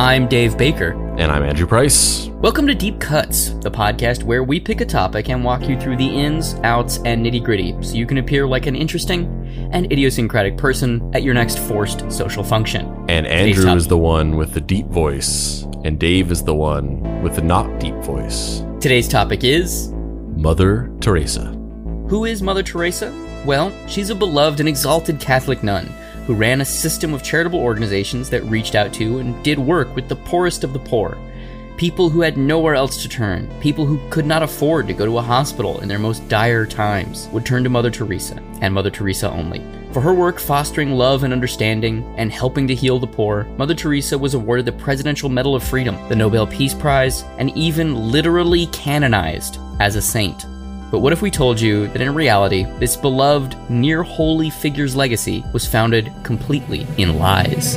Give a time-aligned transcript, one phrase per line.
[0.00, 0.92] I'm Dave Baker.
[1.18, 2.28] And I'm Andrew Price.
[2.28, 5.98] Welcome to Deep Cuts, the podcast where we pick a topic and walk you through
[5.98, 9.26] the ins, outs, and nitty gritty so you can appear like an interesting
[9.72, 12.86] and idiosyncratic person at your next forced social function.
[13.10, 17.34] And Andrew is the one with the deep voice, and Dave is the one with
[17.34, 18.64] the not deep voice.
[18.80, 19.92] Today's topic is
[20.34, 21.44] Mother Teresa.
[22.08, 23.12] Who is Mother Teresa?
[23.44, 25.92] Well, she's a beloved and exalted Catholic nun
[26.30, 30.08] who ran a system of charitable organizations that reached out to and did work with
[30.08, 31.18] the poorest of the poor.
[31.76, 35.18] People who had nowhere else to turn, people who could not afford to go to
[35.18, 39.28] a hospital in their most dire times, would turn to Mother Teresa, and Mother Teresa
[39.28, 39.60] only.
[39.92, 44.16] For her work fostering love and understanding and helping to heal the poor, Mother Teresa
[44.16, 49.58] was awarded the Presidential Medal of Freedom, the Nobel Peace Prize, and even literally canonized
[49.80, 50.46] as a saint.
[50.90, 55.44] But what if we told you that in reality, this beloved, near holy figure's legacy
[55.52, 57.76] was founded completely in lies?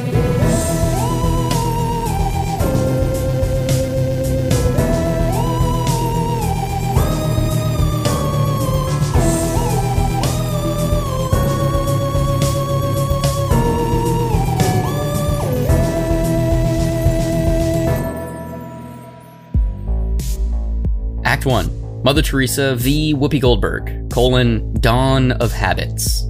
[21.24, 23.14] Act 1 Mother Teresa v.
[23.14, 26.24] Whoopi Goldberg, colon, Dawn of Habits.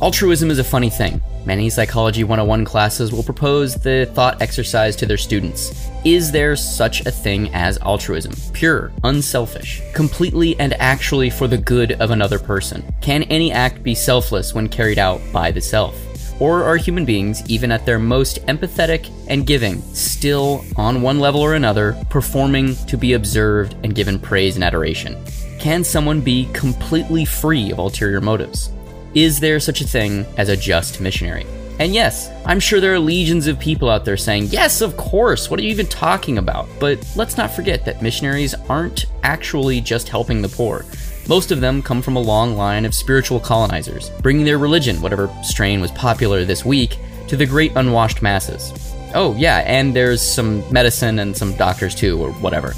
[0.00, 1.20] Altruism is a funny thing.
[1.44, 5.90] Many Psychology 101 classes will propose the thought exercise to their students.
[6.04, 8.34] Is there such a thing as altruism?
[8.52, 12.84] Pure, unselfish, completely and actually for the good of another person?
[13.00, 15.96] Can any act be selfless when carried out by the self?
[16.40, 21.40] Or are human beings, even at their most empathetic and giving, still, on one level
[21.40, 25.16] or another, performing to be observed and given praise and adoration?
[25.58, 28.70] Can someone be completely free of ulterior motives?
[29.14, 31.46] Is there such a thing as a just missionary?
[31.78, 35.50] And yes, I'm sure there are legions of people out there saying, Yes, of course,
[35.50, 36.68] what are you even talking about?
[36.78, 40.84] But let's not forget that missionaries aren't actually just helping the poor.
[41.26, 45.34] Most of them come from a long line of spiritual colonizers, bringing their religion, whatever
[45.42, 46.98] strain was popular this week,
[47.28, 48.89] to the great unwashed masses.
[49.14, 52.74] Oh, yeah, and there's some medicine and some doctors too, or whatever.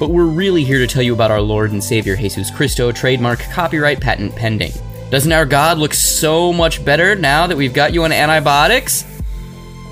[0.00, 3.40] But we're really here to tell you about our Lord and Savior Jesus Christo, trademark,
[3.40, 4.72] copyright, patent pending.
[5.10, 9.04] Doesn't our God look so much better now that we've got you on antibiotics?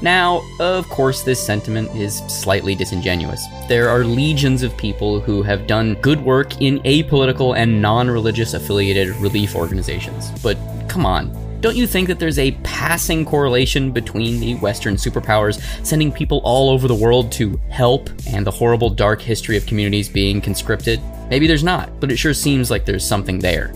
[0.03, 3.47] Now, of course, this sentiment is slightly disingenuous.
[3.69, 8.55] There are legions of people who have done good work in apolitical and non religious
[8.55, 10.33] affiliated relief organizations.
[10.43, 10.59] But
[10.89, 11.31] come on,
[11.63, 16.71] don't you think that there's a passing correlation between the Western superpowers sending people all
[16.71, 21.01] over the world to help and the horrible dark history of communities being conscripted?
[21.31, 23.73] Maybe there's not, but it sure seems like there's something there.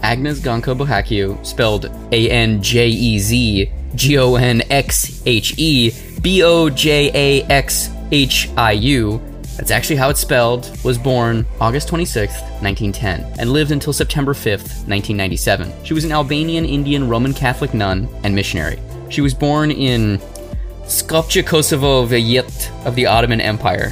[0.00, 5.92] Agnes Gonxha Bojaxhiu, spelled A N J E Z G O N X H E
[6.22, 9.22] B O J A X H I U,
[9.56, 14.86] that's actually how it's spelled, was born August 26th, 1910, and lived until September 5th,
[14.88, 15.72] 1997.
[15.84, 18.78] She was an Albanian Indian Roman Catholic nun and missionary.
[19.08, 20.18] She was born in
[20.84, 23.90] Skopje Kosovo Vilayet of the Ottoman Empire,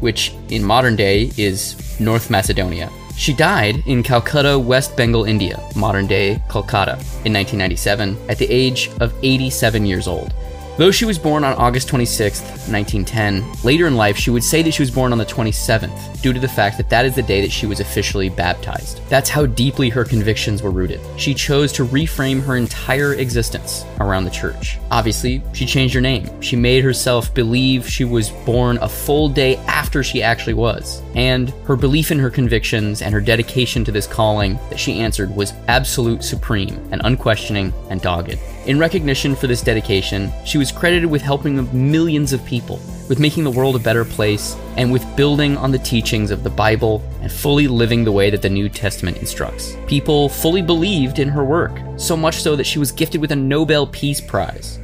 [0.00, 2.90] which in modern day is North Macedonia.
[3.16, 6.94] She died in Calcutta, West Bengal, India, modern day Kolkata,
[7.24, 10.32] in 1997 at the age of 87 years old.
[10.78, 14.72] Though she was born on August 26, 1910, later in life she would say that
[14.72, 17.42] she was born on the 27th, due to the fact that that is the day
[17.42, 19.06] that she was officially baptized.
[19.10, 21.00] That's how deeply her convictions were rooted.
[21.18, 24.78] She chose to reframe her entire existence around the church.
[24.90, 26.40] Obviously, she changed her name.
[26.40, 31.02] She made herself believe she was born a full day after she actually was.
[31.14, 35.36] And her belief in her convictions and her dedication to this calling that she answered
[35.36, 38.38] was absolute supreme and unquestioning and dogged.
[38.64, 42.78] In recognition for this dedication, she was credited with helping millions of people,
[43.08, 46.50] with making the world a better place, and with building on the teachings of the
[46.50, 49.76] Bible and fully living the way that the New Testament instructs.
[49.88, 53.36] People fully believed in her work, so much so that she was gifted with a
[53.36, 54.78] Nobel Peace Prize.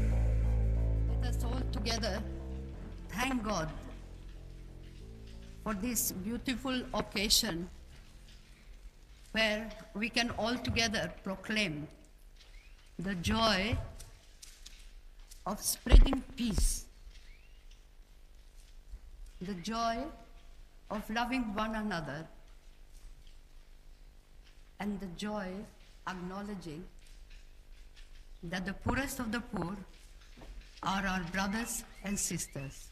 [1.23, 2.21] Let us all together
[3.11, 3.69] thank God
[5.63, 7.71] for this beautiful occasion
[9.31, 11.87] where we can all together proclaim
[12.99, 13.79] the joy
[15.47, 16.87] of spreading peace,
[19.41, 19.99] the joy
[20.91, 22.27] of loving one another,
[24.81, 25.47] and the joy
[26.09, 26.85] acknowledging
[28.43, 29.77] that the poorest of the poor
[30.83, 32.89] are our brothers and sisters.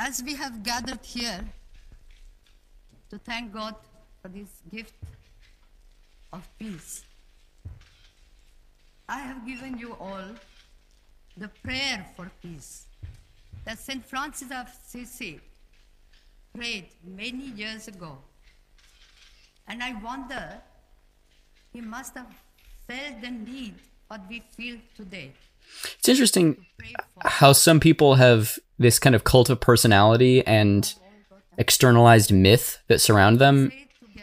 [0.00, 1.44] As we have gathered here
[3.10, 3.76] to thank God
[4.20, 4.94] for this gift
[6.32, 7.05] of peace,
[9.08, 10.24] I have given you all
[11.36, 12.86] the prayer for peace
[13.64, 14.04] that St.
[14.04, 15.40] Francis of Assisi
[16.54, 18.18] prayed many years ago.
[19.68, 20.60] And I wonder,
[21.72, 22.26] he must have
[22.86, 23.74] felt the need
[24.08, 25.32] what we feel today.
[25.98, 26.64] It's interesting
[27.20, 30.94] how some people have this kind of cult of personality and
[31.58, 33.72] externalized myth that surround them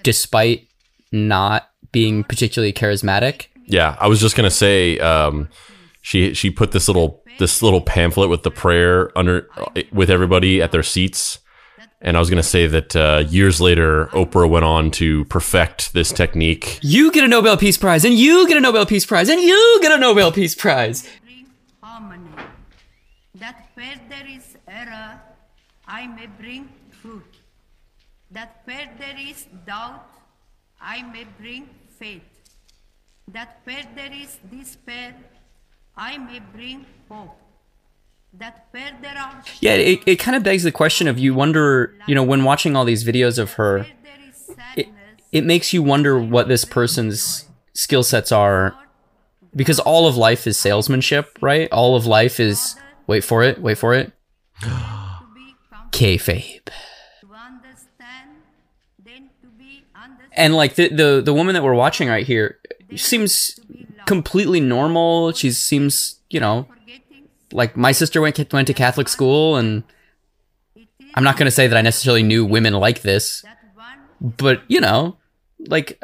[0.04, 0.68] despite
[1.12, 3.48] not being particularly charismatic.
[3.66, 5.50] Yeah, I was just gonna say, um,
[6.02, 9.48] she she put this little this little pamphlet with the prayer under
[9.92, 11.40] with everybody at their seats,
[12.02, 16.12] and I was gonna say that uh, years later, Oprah went on to perfect this
[16.12, 16.80] technique.
[16.82, 19.80] You get a Nobel Peace Prize, and you get a Nobel Peace Prize, and you
[19.82, 21.08] get a Nobel Peace Prize.
[21.82, 22.30] harmony.
[23.36, 25.22] That where there is error,
[25.88, 26.70] I may bring
[27.02, 27.24] truth.
[28.32, 30.06] That where there is doubt,
[30.82, 31.70] I may bring
[32.00, 32.24] faith.
[33.28, 35.16] That where there is despair,
[35.96, 37.38] I may bring hope.
[38.34, 41.96] That where there are Yeah, it, it kind of begs the question of you wonder,
[42.08, 44.88] you know, when watching all these videos of her, where there is it,
[45.32, 48.76] it makes you wonder what this person's skill sets are
[49.56, 51.72] because all of life is salesmanship, right?
[51.72, 52.76] All of life is
[53.08, 54.12] wait for it, wait for it.
[55.92, 56.66] Kayfabe.
[56.66, 56.72] to
[57.34, 58.32] understand,
[59.04, 60.32] then to be understood.
[60.34, 62.60] And like the, the the woman that we're watching right here
[62.98, 63.60] seems
[64.06, 65.32] completely normal.
[65.34, 66.68] She seems, you know,
[67.52, 69.84] like my sister went went to Catholic school and
[71.16, 73.44] I'm not going to say that I necessarily knew women like this,
[74.20, 75.18] but you know,
[75.68, 76.02] like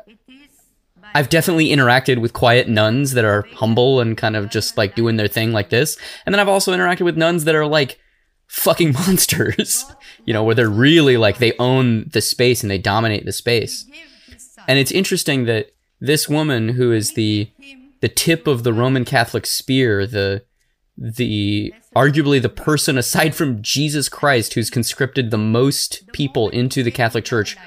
[1.16, 5.18] I've definitely interacted with quiet nuns that are humble and kind of just like doing
[5.18, 5.98] their thing like this.
[6.26, 8.00] And then I've also interacted with nuns that are like
[8.48, 9.86] fucking monsters,
[10.26, 13.86] you know, where they're really like they own the space and they dominate the space.
[14.68, 17.52] And it's interesting that this woman who is the
[18.02, 20.44] the tip of the Roman Catholic spear, the
[20.98, 26.92] the arguably the person aside from Jesus Christ who's conscripted the most people into the
[26.92, 27.58] Catholic Church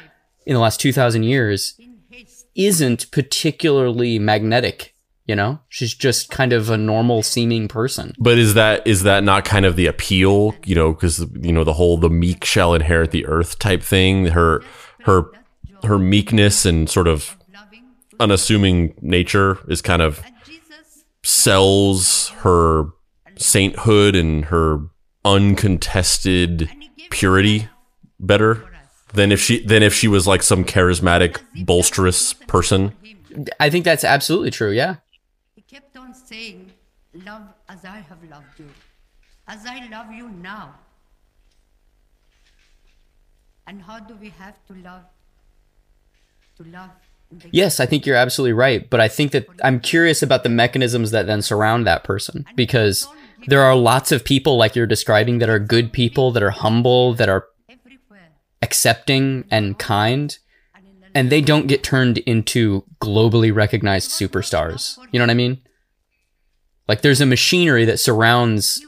[0.44, 1.78] in the last 2000 years
[2.54, 4.94] isn't particularly magnetic,
[5.24, 5.60] you know?
[5.70, 8.12] She's just kind of a normal seeming person.
[8.18, 10.54] But is that is that not kind of the appeal?
[10.64, 14.26] You know, because you know the whole the meek shall inherit the earth type thing.
[14.26, 14.62] Her
[15.04, 15.30] her
[15.84, 17.36] her meekness and sort of
[18.20, 20.22] unassuming nature is kind of
[21.22, 22.86] sells her
[23.36, 24.80] sainthood and her
[25.24, 26.68] uncontested
[27.10, 27.68] purity
[28.18, 28.68] better
[29.14, 32.94] than if she than if she was like some charismatic bolsterous person.
[33.60, 34.96] I think that's absolutely true, yeah.
[35.54, 36.72] he kept on saying,
[37.14, 38.68] Love as I have loved you,
[39.46, 40.74] as I love you now.
[43.66, 45.04] And how do we have to love?
[46.56, 46.90] To love.
[47.50, 51.10] Yes, I think you're absolutely right, but I think that I'm curious about the mechanisms
[51.10, 53.06] that then surround that person because
[53.46, 57.14] there are lots of people like you're describing that are good people, that are humble,
[57.14, 57.46] that are
[58.62, 60.38] accepting and kind,
[61.14, 64.96] and they don't get turned into globally recognized superstars.
[65.10, 65.60] You know what I mean?
[66.88, 68.84] Like there's a machinery that surrounds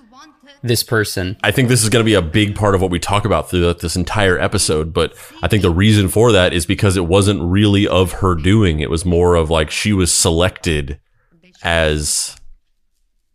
[0.65, 1.37] this person.
[1.45, 3.51] I think this is going to be a big part of what we talk about
[3.51, 7.43] throughout this entire episode, but I think the reason for that is because it wasn't
[7.43, 8.81] really of her doing.
[8.81, 10.99] It was more of like she was selected
[11.63, 12.35] as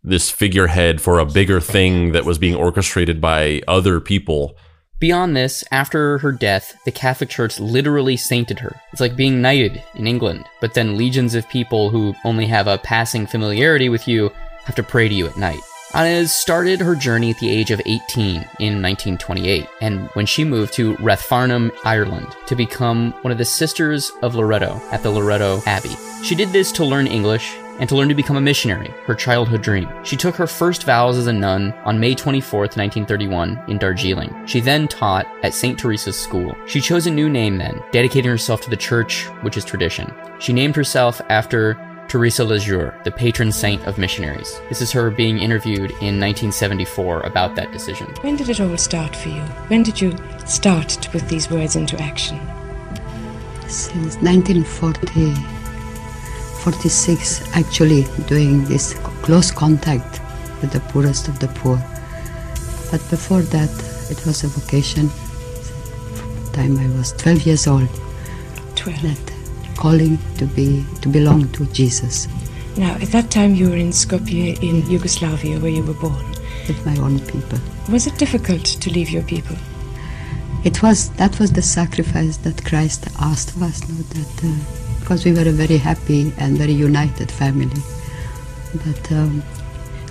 [0.02, 4.56] this figurehead for a bigger thing that was being orchestrated by other people.
[4.98, 8.80] Beyond this, after her death, the Catholic Church literally sainted her.
[8.92, 12.78] It's like being knighted in England, but then legions of people who only have a
[12.78, 14.30] passing familiarity with you
[14.64, 15.60] have to pray to you at night.
[15.92, 20.72] Anez started her journey at the age of 18 in 1928, and when she moved
[20.74, 25.96] to Rathfarnham, Ireland, to become one of the Sisters of Loreto at the Loreto Abbey.
[26.22, 29.62] She did this to learn English and to learn to become a missionary, her childhood
[29.62, 29.88] dream.
[30.04, 34.46] She took her first vows as a nun on May 24th, 1931, in Darjeeling.
[34.46, 35.76] She then taught at St.
[35.76, 36.54] Teresa's School.
[36.66, 40.14] She chose a new name then, dedicating herself to the church, which is tradition.
[40.38, 41.74] She named herself after
[42.10, 44.60] Teresa Lisieux, the patron saint of missionaries.
[44.68, 48.08] This is her being interviewed in 1974 about that decision.
[48.20, 49.42] When did it all start for you?
[49.68, 50.14] When did you
[50.44, 52.38] start to put these words into action?
[53.70, 55.34] since 1940
[56.64, 60.20] 46 actually doing this close contact
[60.60, 61.78] with the poorest of the poor.
[62.90, 63.70] But before that,
[64.10, 65.08] it was a vocation.
[66.52, 67.88] Time I was 12 years old.
[68.74, 69.29] 12.
[69.80, 72.28] Calling to be to belong to Jesus.
[72.76, 76.24] Now, at that time, you were in Skopje in Yugoslavia, where you were born.
[76.68, 77.58] With my own people.
[77.90, 79.56] Was it difficult to leave your people?
[80.62, 85.24] It was that was the sacrifice that Christ asked of us, not that uh, because
[85.24, 87.82] we were a very happy and very united family.
[88.84, 89.42] But um,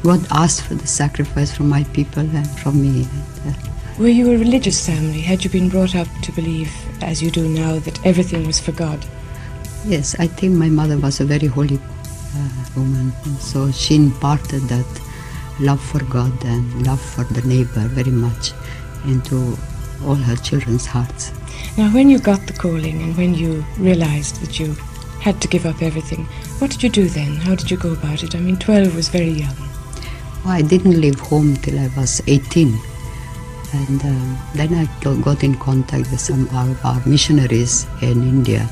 [0.04, 3.08] God asked for the sacrifice from my people and from me.
[3.46, 5.22] And, uh, were you a religious family?
[5.22, 8.72] Had you been brought up to believe, as you do now, that everything was for
[8.72, 9.06] God?
[9.86, 14.86] Yes, I think my mother was a very holy uh, woman, so she imparted that
[15.59, 18.51] love for God and love for the neighbor very much
[19.05, 19.57] into
[20.05, 21.31] all her children's hearts.
[21.77, 24.74] Now, when you got the calling and when you realized that you
[25.21, 26.25] had to give up everything,
[26.59, 27.36] what did you do then?
[27.36, 28.36] How did you go about it?
[28.36, 29.55] I mean, 12 was very young.
[30.43, 32.77] Well, I didn't leave home till I was 18.
[33.71, 34.88] And uh, then I
[35.21, 38.69] got in contact with some of our missionaries in India.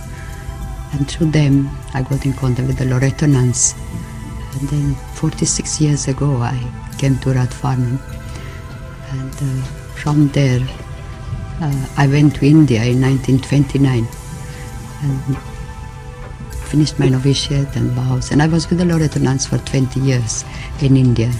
[0.94, 3.76] And through them, I got in contact with the Loreto nuns.
[4.60, 6.58] And then 46 years ago, I
[6.98, 8.00] came to Rathfarnham.
[9.12, 9.66] And uh,
[9.96, 10.62] from there,
[11.62, 14.08] uh, I went to India in 1929
[15.04, 15.38] and
[16.68, 18.32] finished my novitiate and vows.
[18.32, 20.44] And I was with the Loreto nuns for 20 years
[20.82, 21.32] in India.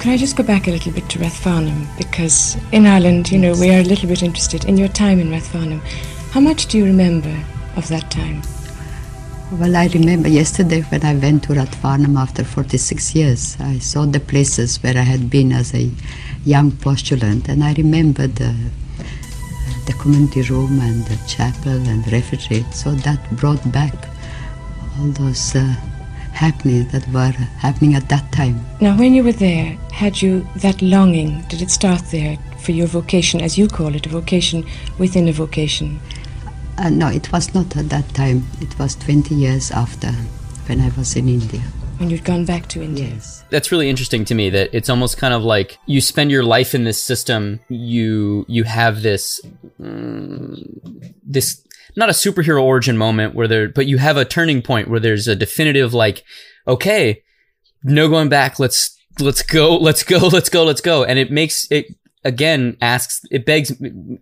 [0.00, 1.86] Can I just go back a little bit to Rathfarnham?
[1.96, 5.28] Because in Ireland, you know, we are a little bit interested in your time in
[5.30, 5.80] Rathfarnham.
[6.30, 7.36] How much do you remember
[7.78, 8.42] of that time?
[9.52, 13.56] Well, I remember yesterday when I went to Rathfarnham after 46 years.
[13.60, 15.90] I saw the places where I had been as a
[16.44, 18.54] young postulant, and I remember the
[19.86, 22.62] the community room and the chapel and the refectory.
[22.72, 23.94] So that brought back
[24.98, 25.60] all those uh,
[26.34, 27.32] happenings that were
[27.64, 28.62] happening at that time.
[28.82, 31.42] Now, when you were there, had you that longing?
[31.48, 34.66] Did it start there for your vocation, as you call it, a vocation
[34.98, 36.00] within a vocation?
[36.78, 38.46] Uh, no, it was not at that time.
[38.60, 40.12] It was 20 years after
[40.66, 41.60] when I was in India.
[41.98, 43.08] When you'd gone back to India?
[43.08, 43.42] Yes.
[43.50, 46.76] That's really interesting to me that it's almost kind of like you spend your life
[46.76, 49.40] in this system, you you have this
[49.80, 50.56] mm,
[51.26, 51.60] this
[51.96, 55.26] not a superhero origin moment where there but you have a turning point where there's
[55.26, 56.22] a definitive like
[56.68, 57.24] okay,
[57.82, 61.02] no going back, let's let's go, let's go, let's go, let's go.
[61.02, 61.86] And it makes it
[62.24, 63.72] again asks it begs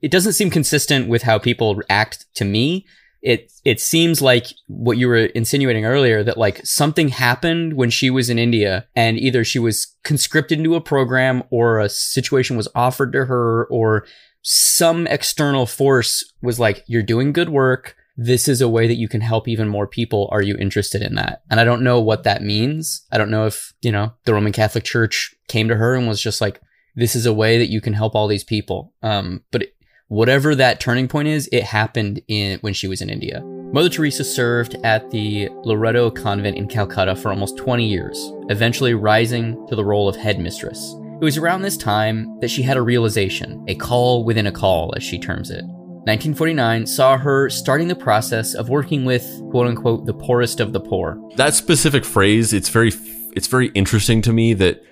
[0.02, 2.86] it doesn't seem consistent with how people act to me.
[3.22, 8.10] It it seems like what you were insinuating earlier that like something happened when she
[8.10, 12.68] was in India and either she was conscripted into a program or a situation was
[12.74, 14.06] offered to her or
[14.42, 17.96] some external force was like you're doing good work.
[18.16, 20.28] This is a way that you can help even more people.
[20.30, 21.42] Are you interested in that?
[21.50, 23.04] And i don't know what that means.
[23.10, 26.20] I don't know if you know the roman catholic church came to her and was
[26.20, 26.60] just like
[26.96, 29.76] this is a way that you can help all these people um, but it,
[30.08, 33.42] whatever that turning point is, it happened in when she was in India.
[33.72, 39.66] Mother Teresa served at the Loreto convent in Calcutta for almost 20 years, eventually rising
[39.66, 40.94] to the role of headmistress.
[41.20, 44.94] It was around this time that she had a realization, a call within a call,
[44.96, 45.64] as she terms it.
[45.64, 50.78] 1949 saw her starting the process of working with quote unquote the poorest of the
[50.78, 51.18] poor.
[51.34, 52.92] That specific phrase, it's very
[53.34, 54.82] it's very interesting to me that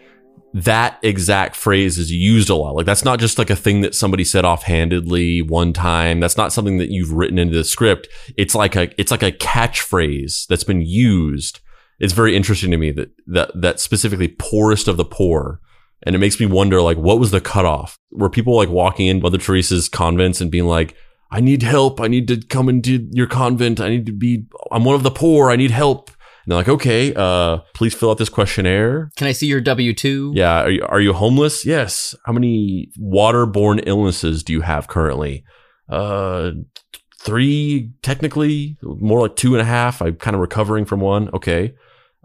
[0.54, 2.76] that exact phrase is used a lot.
[2.76, 6.20] Like that's not just like a thing that somebody said offhandedly one time.
[6.20, 8.06] That's not something that you've written into the script.
[8.36, 11.58] It's like a it's like a catchphrase that's been used.
[11.98, 15.60] It's very interesting to me that that that specifically poorest of the poor.
[16.04, 17.98] And it makes me wonder like what was the cutoff?
[18.12, 20.94] Were people like walking in Mother Teresa's convents and being like,
[21.32, 22.00] I need help.
[22.00, 23.80] I need to come into your convent.
[23.80, 25.50] I need to be I'm one of the poor.
[25.50, 26.12] I need help
[26.46, 29.10] they're like, okay, uh, please fill out this questionnaire.
[29.16, 30.32] Can I see your W 2?
[30.34, 30.62] Yeah.
[30.62, 31.64] Are you, are you homeless?
[31.64, 32.14] Yes.
[32.26, 35.44] How many waterborne illnesses do you have currently?
[35.88, 36.50] Uh,
[37.20, 40.02] three, technically, more like two and a half.
[40.02, 41.30] I'm kind of recovering from one.
[41.32, 41.74] Okay.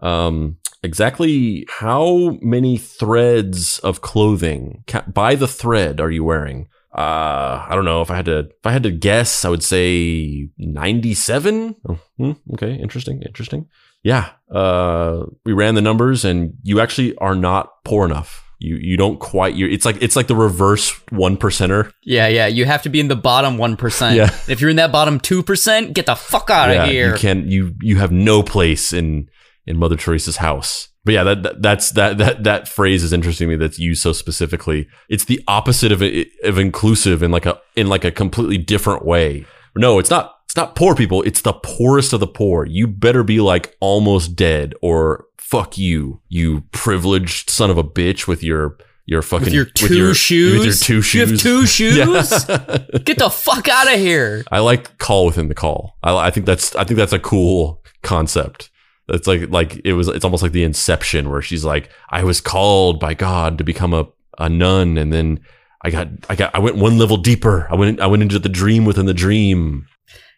[0.00, 6.68] Um, exactly how many threads of clothing by the thread are you wearing?
[6.92, 9.62] Uh, I don't know if I had to, if I had to guess, I would
[9.62, 11.76] say 97.
[11.88, 12.74] Oh, hmm, okay.
[12.74, 13.22] Interesting.
[13.22, 13.68] Interesting
[14.02, 18.46] yeah, uh, we ran the numbers, and you actually are not poor enough.
[18.58, 19.54] You you don't quite.
[19.54, 21.92] You it's like it's like the reverse one percenter.
[22.02, 22.46] Yeah, yeah.
[22.46, 24.16] You have to be in the bottom one percent.
[24.16, 24.30] Yeah.
[24.48, 27.12] If you're in that bottom two percent, get the fuck out yeah, of here.
[27.12, 29.30] You can you you have no place in
[29.66, 30.88] in Mother Teresa's house.
[31.04, 33.56] But yeah, that, that that's that that that phrase is interesting to me.
[33.56, 34.88] That's used so specifically.
[35.08, 39.46] It's the opposite of of inclusive in like a in like a completely different way.
[39.74, 42.66] No, it's not it's not poor people, it's the poorest of the poor.
[42.66, 48.26] You better be like almost dead or fuck you, you privileged son of a bitch
[48.26, 48.76] with your
[49.06, 50.58] your fucking With your two shoes?
[50.58, 51.14] with your two shoes.
[51.14, 51.96] You have two shoes?
[51.96, 52.78] Yeah.
[53.04, 54.42] Get the fuck out of here.
[54.50, 55.96] I like call within the call.
[56.02, 58.70] I, I think that's I think that's a cool concept.
[59.08, 62.40] It's like like it was it's almost like the inception where she's like I was
[62.40, 65.38] called by God to become a a nun and then
[65.82, 67.68] I got I got I went one level deeper.
[67.70, 69.86] I went I went into the dream within the dream.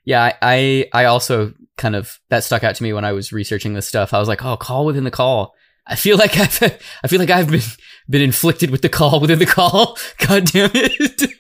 [0.05, 3.75] Yeah, I, I also kind of that stuck out to me when I was researching
[3.75, 4.13] this stuff.
[4.13, 5.55] I was like, oh, call within the call.
[5.87, 6.63] I feel like I've
[7.05, 7.61] I feel like I've been
[8.09, 9.99] been inflicted with the call within the call.
[10.27, 11.33] God damn it.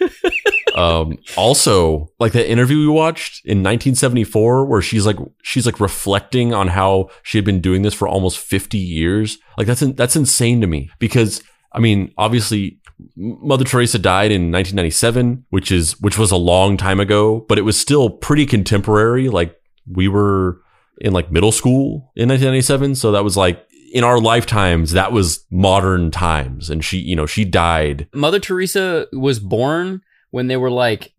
[0.74, 6.52] um also like that interview we watched in 1974 where she's like she's like reflecting
[6.52, 10.16] on how she had been doing this for almost 50 years like that's in, that's
[10.16, 12.80] insane to me because i mean obviously
[13.16, 17.62] mother teresa died in 1997 which is which was a long time ago but it
[17.62, 19.28] was still pretty contemporary.
[19.28, 19.60] Like
[19.90, 20.60] we were
[21.00, 25.44] in like middle school in 1997 so that was like in our lifetimes that was
[25.50, 26.70] modern times.
[26.70, 28.08] And she you know she died.
[28.12, 31.12] Mother Teresa was born when they were like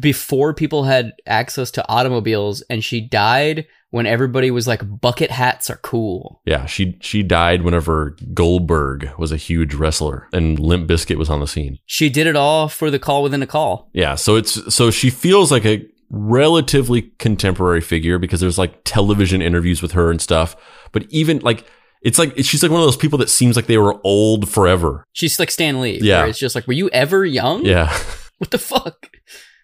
[0.00, 5.68] before people had access to automobiles and she died when everybody was like bucket hats
[5.68, 6.40] are cool.
[6.46, 11.40] Yeah, she she died whenever Goldberg was a huge wrestler and Limp Bizkit was on
[11.40, 11.78] the scene.
[11.84, 13.90] She did it all for the call within a call.
[13.92, 19.42] Yeah, so it's so she feels like a relatively contemporary figure because there's like television
[19.42, 20.56] interviews with her and stuff.
[20.92, 21.66] But even like
[22.00, 25.04] it's like she's like one of those people that seems like they were old forever.
[25.12, 26.00] She's like Stan Lee.
[26.02, 26.24] Yeah.
[26.24, 27.64] it's just like, were you ever young?
[27.64, 27.94] Yeah.
[28.38, 29.08] What the fuck?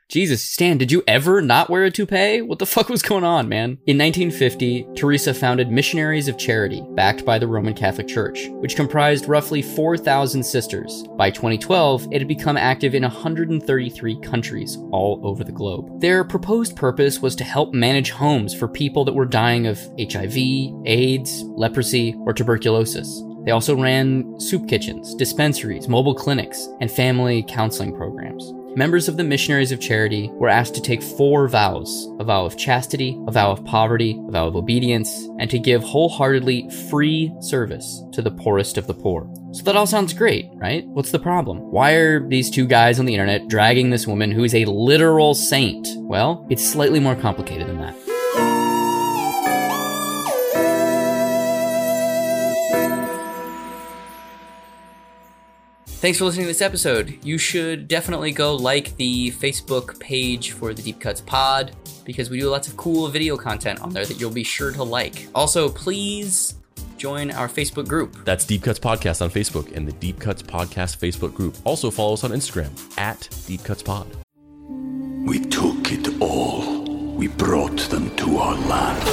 [0.08, 2.40] Jesus, Stan, did you ever not wear a toupee?
[2.40, 3.78] What the fuck was going on, man?
[3.86, 9.28] In 1950, Teresa founded Missionaries of Charity, backed by the Roman Catholic Church, which comprised
[9.28, 11.04] roughly 4,000 sisters.
[11.18, 16.00] By 2012, it had become active in 133 countries all over the globe.
[16.00, 20.38] Their proposed purpose was to help manage homes for people that were dying of HIV,
[20.86, 23.22] AIDS, leprosy, or tuberculosis.
[23.44, 28.54] They also ran soup kitchens, dispensaries, mobile clinics, and family counseling programs.
[28.76, 32.56] Members of the Missionaries of Charity were asked to take four vows a vow of
[32.56, 38.02] chastity, a vow of poverty, a vow of obedience, and to give wholeheartedly free service
[38.12, 39.28] to the poorest of the poor.
[39.52, 40.86] So that all sounds great, right?
[40.88, 41.58] What's the problem?
[41.70, 45.34] Why are these two guys on the internet dragging this woman who is a literal
[45.34, 45.88] saint?
[45.96, 48.07] Well, it's slightly more complicated than that.
[56.00, 57.18] Thanks for listening to this episode.
[57.24, 62.38] You should definitely go like the Facebook page for the Deep Cuts Pod because we
[62.38, 65.26] do lots of cool video content on there that you'll be sure to like.
[65.34, 66.54] Also, please
[66.98, 68.24] join our Facebook group.
[68.24, 71.56] That's Deep Cuts Podcast on Facebook and the Deep Cuts Podcast Facebook group.
[71.64, 74.06] Also follow us on Instagram at Deep Cuts Pod.
[75.26, 76.84] We took it all.
[77.16, 79.08] We brought them to our land.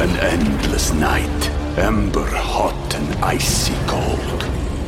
[0.00, 4.53] An endless night, ember hot and icy cold.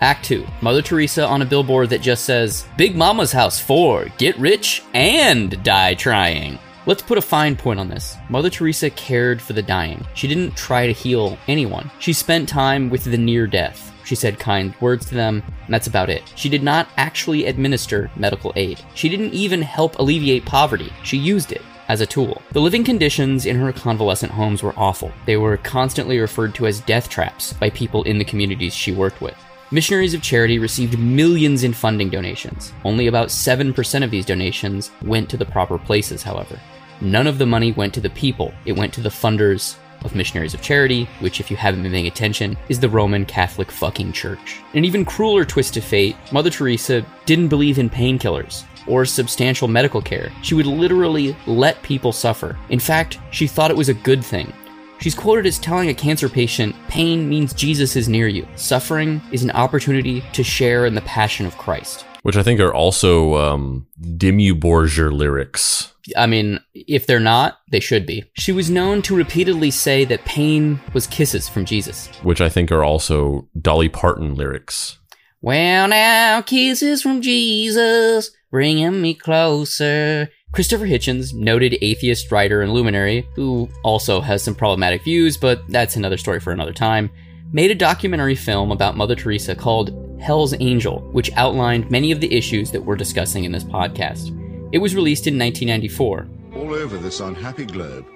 [0.00, 4.38] Act 2 Mother Teresa on a billboard that just says, Big Mama's House 4, get
[4.38, 6.58] rich and die trying.
[6.84, 8.16] Let's put a fine point on this.
[8.28, 10.06] Mother Teresa cared for the dying.
[10.14, 11.90] She didn't try to heal anyone.
[11.98, 13.92] She spent time with the near death.
[14.04, 16.22] She said kind words to them, and that's about it.
[16.36, 18.80] She did not actually administer medical aid.
[18.94, 20.92] She didn't even help alleviate poverty.
[21.02, 22.40] She used it as a tool.
[22.52, 25.10] The living conditions in her convalescent homes were awful.
[25.24, 29.20] They were constantly referred to as death traps by people in the communities she worked
[29.20, 29.36] with.
[29.72, 32.72] Missionaries of Charity received millions in funding donations.
[32.84, 36.60] Only about 7% of these donations went to the proper places, however.
[37.00, 40.54] None of the money went to the people, it went to the funders of Missionaries
[40.54, 44.60] of Charity, which, if you haven't been paying attention, is the Roman Catholic fucking church.
[44.74, 50.00] An even crueler twist of fate, Mother Teresa didn't believe in painkillers or substantial medical
[50.00, 50.30] care.
[50.42, 52.56] She would literally let people suffer.
[52.68, 54.52] In fact, she thought it was a good thing.
[55.00, 58.46] She's quoted as telling a cancer patient, Pain means Jesus is near you.
[58.56, 62.06] Suffering is an opportunity to share in the passion of Christ.
[62.22, 65.92] Which I think are also um, Dimmu Borgir lyrics.
[66.16, 68.24] I mean, if they're not, they should be.
[68.34, 72.08] She was known to repeatedly say that pain was kisses from Jesus.
[72.22, 74.98] Which I think are also Dolly Parton lyrics.
[75.40, 80.28] Well, now, kisses from Jesus, bringing me closer.
[80.56, 85.96] Christopher Hitchens, noted atheist writer and luminary, who also has some problematic views, but that's
[85.96, 87.10] another story for another time,
[87.52, 92.34] made a documentary film about Mother Teresa called Hell's Angel, which outlined many of the
[92.34, 94.30] issues that we're discussing in this podcast.
[94.72, 96.26] It was released in 1994.
[96.54, 98.06] All over this unhappy globe,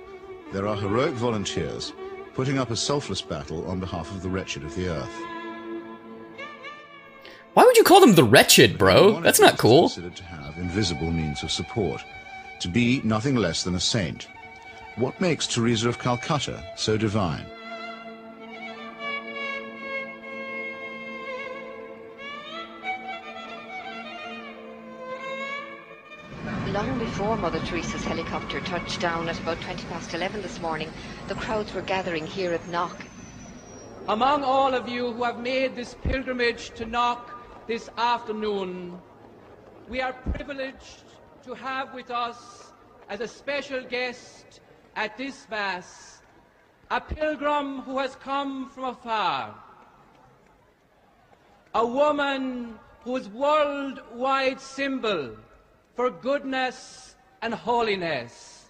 [0.50, 1.92] there are heroic volunteers
[2.32, 5.14] putting up a selfless battle on behalf of the wretched of the earth.
[7.52, 9.20] Why would you call them the wretched, bro?
[9.20, 9.90] That's not cool.
[9.90, 12.02] Considered to have invisible means of support,
[12.60, 14.28] to be nothing less than a saint.
[14.96, 17.46] What makes Teresa of Calcutta so divine?
[26.68, 30.92] Long before Mother Teresa's helicopter touched down at about 20 past 11 this morning,
[31.28, 33.04] the crowds were gathering here at Knock.
[34.08, 39.00] Among all of you who have made this pilgrimage to Knock this afternoon,
[39.88, 41.09] we are privileged
[41.44, 42.72] to have with us
[43.08, 44.60] as a special guest
[44.96, 46.20] at this Mass
[46.90, 49.54] a pilgrim who has come from afar,
[51.74, 55.36] a woman whose worldwide symbol
[55.94, 58.66] for goodness and holiness.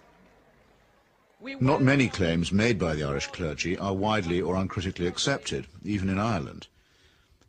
[1.59, 6.19] Not many claims made by the Irish clergy are widely or uncritically accepted, even in
[6.19, 6.67] Ireland.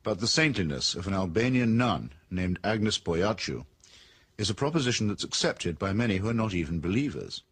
[0.02, 3.66] But the saintliness of an Albanian nun named Agnes Bojaxhiu
[4.42, 7.44] is a proposition that's accepted by many who are not even believers.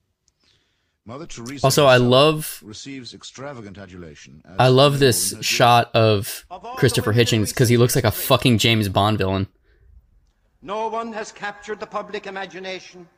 [1.07, 4.43] Mother Teresa Also, I love receives extravagant adulation.
[4.45, 6.45] As I love this shot of
[6.77, 9.47] Christopher Hitchens because he looks like a fucking James Bond villain.
[10.63, 13.09] No one has captured the public imagination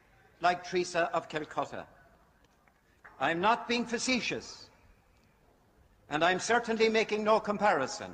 [0.40, 1.87] like Teresa of Calcutta.
[3.18, 4.68] I'm not being facetious,
[6.11, 8.12] and I'm certainly making no comparison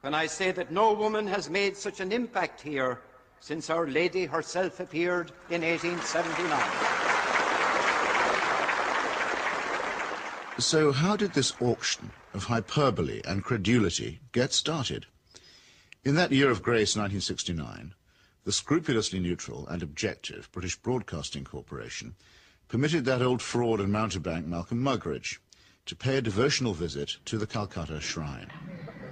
[0.00, 3.02] when I say that no woman has made such an impact here
[3.40, 7.06] since Our Lady herself appeared in 1879.
[10.58, 15.06] So how did this auction of hyperbole and credulity get started?
[16.02, 17.94] In that year of grace, 1969,
[18.44, 22.14] the scrupulously neutral and objective British Broadcasting Corporation
[22.68, 25.38] permitted that old fraud and mountebank Malcolm Muggeridge
[25.84, 28.50] to pay a devotional visit to the Calcutta Shrine.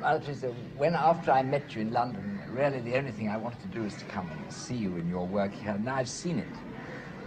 [0.00, 3.36] Well, Teresa, uh, when after I met you in London, really the only thing I
[3.36, 5.76] wanted to do is to come and see you in your work here.
[5.82, 6.48] Now I've seen it,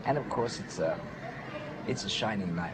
[0.06, 0.98] and of course it's a,
[1.88, 2.74] it's a shining light.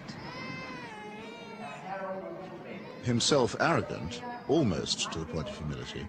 [3.04, 6.08] Himself arrogant, almost to the point of humility,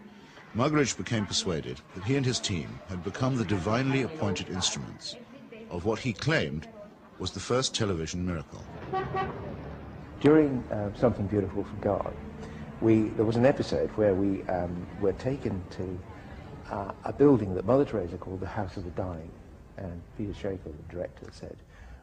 [0.54, 5.16] Muggeridge became persuaded that he and his team had become the divinely appointed instruments
[5.70, 6.68] of what he claimed
[7.18, 8.64] was the first television miracle.
[10.20, 12.14] During uh, Something Beautiful from God,
[12.80, 15.98] we, there was an episode where we um, were taken to
[16.70, 19.31] uh, a building that Mother Teresa called the House of the Dying.
[19.77, 21.57] And Peter Chafer, the director, said,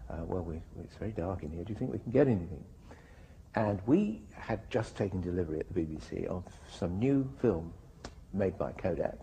[0.09, 1.63] uh, well, we, it's very dark in here.
[1.63, 2.63] Do you think we can get anything?
[3.55, 7.73] And we had just taken delivery at the BBC of some new film
[8.33, 9.17] made by Kodak,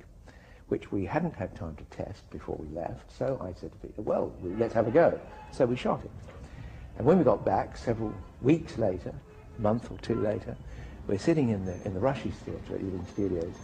[0.69, 3.11] which we hadn't had time to test before we left.
[3.17, 5.19] So I said to Peter, well, let's have a go.
[5.53, 6.11] So we shot it.
[6.99, 9.15] And when we got back, several weeks later,
[9.59, 10.57] a month or two later,
[11.07, 13.55] we're sitting in the, in the Rushes Theatre at Ealing Studios,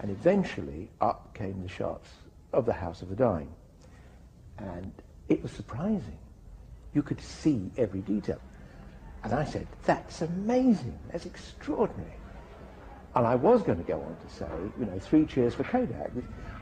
[0.00, 2.08] and eventually up came the shots
[2.52, 3.52] of the House of the Dying.
[4.58, 4.92] And
[5.28, 6.18] it was surprising.
[6.94, 8.40] You could see every detail.
[9.24, 12.12] And I said, that's amazing, that's extraordinary.
[13.14, 14.46] And I was going to go on to say,
[14.78, 16.10] you know, three cheers for Kodak.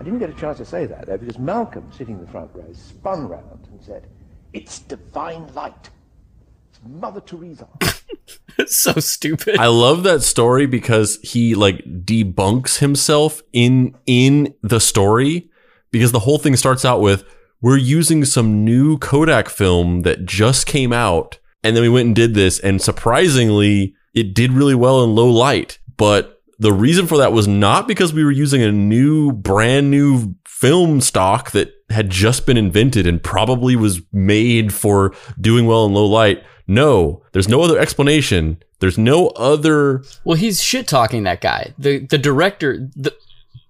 [0.01, 2.51] I didn't get a chance to say that though, because Malcolm, sitting in the front
[2.55, 4.07] row, spun round and said,
[4.53, 5.91] it's divine light.
[6.71, 7.69] It's Mother Teresa.
[8.59, 9.59] It's so stupid.
[9.59, 15.51] I love that story because he like debunks himself in in the story
[15.91, 17.25] because the whole thing starts out with
[17.61, 22.15] we're using some new Kodak film that just came out and then we went and
[22.15, 27.19] did this and surprisingly it did really well in low light but the reason for
[27.19, 32.11] that was not because we were using a new brand new film stock that had
[32.11, 37.49] just been invented and probably was made for doing well in low light no, there's
[37.49, 38.63] no other explanation.
[38.81, 40.03] There's no other.
[40.25, 41.75] Well, he's shit talking that guy.
[41.79, 43.15] The the director, the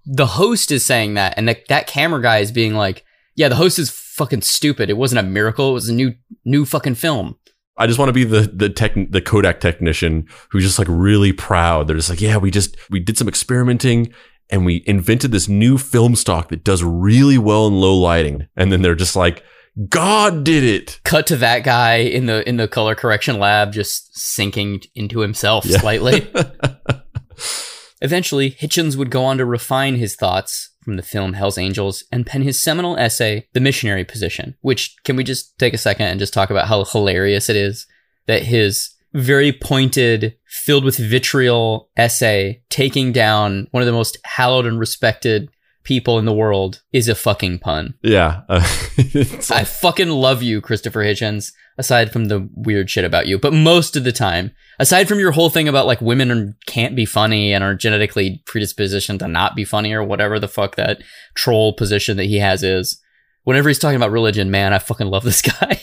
[0.05, 3.03] the host is saying that, and the, that camera guy is being like,
[3.35, 4.89] "Yeah, the host is fucking stupid.
[4.89, 5.71] It wasn't a miracle.
[5.71, 7.37] It was a new new fucking film."
[7.77, 11.33] I just want to be the the tech the Kodak technician who's just like really
[11.33, 11.87] proud.
[11.87, 14.13] They're just like, yeah, we just we did some experimenting
[14.49, 18.47] and we invented this new film stock that does really well in low lighting.
[18.55, 19.43] And then they're just like,
[19.89, 20.99] God did it.
[21.03, 25.65] Cut to that guy in the in the color correction lab just sinking into himself
[25.65, 25.79] Yeah.
[25.79, 26.31] slightly.
[28.01, 32.25] Eventually, Hitchens would go on to refine his thoughts from the film Hell's Angels and
[32.25, 36.19] pen his seminal essay, The Missionary Position, which can we just take a second and
[36.19, 37.87] just talk about how hilarious it is
[38.27, 44.65] that his very pointed, filled with vitriol essay taking down one of the most hallowed
[44.65, 45.49] and respected
[45.85, 47.93] people in the world is a fucking pun.
[48.01, 48.41] Yeah.
[48.49, 53.39] I fucking love you, Christopher Hitchens, aside from the weird shit about you.
[53.39, 56.95] But most of the time, aside from your whole thing about like women are, can't
[56.95, 61.01] be funny and are genetically predispositioned to not be funny or whatever the fuck that
[61.35, 62.99] troll position that he has is,
[63.43, 65.81] whenever he's talking about religion, man, I fucking love this guy.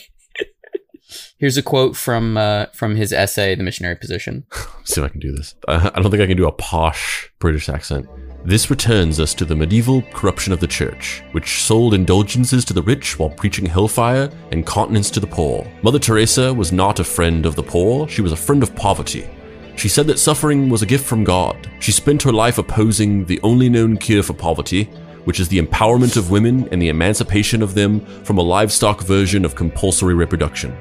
[1.37, 4.45] Here's a quote from uh, from his essay, "The Missionary Position."
[4.85, 5.55] see if I can do this.
[5.67, 8.07] I don't think I can do a posh British accent.
[8.45, 12.81] This returns us to the medieval corruption of the church, which sold indulgences to the
[12.81, 15.65] rich while preaching hellfire and continence to the poor.
[15.81, 19.29] Mother Teresa was not a friend of the poor, she was a friend of poverty.
[19.77, 21.71] She said that suffering was a gift from God.
[21.79, 24.89] She spent her life opposing the only known cure for poverty,
[25.23, 29.45] which is the empowerment of women and the emancipation of them from a livestock version
[29.45, 30.75] of compulsory reproduction.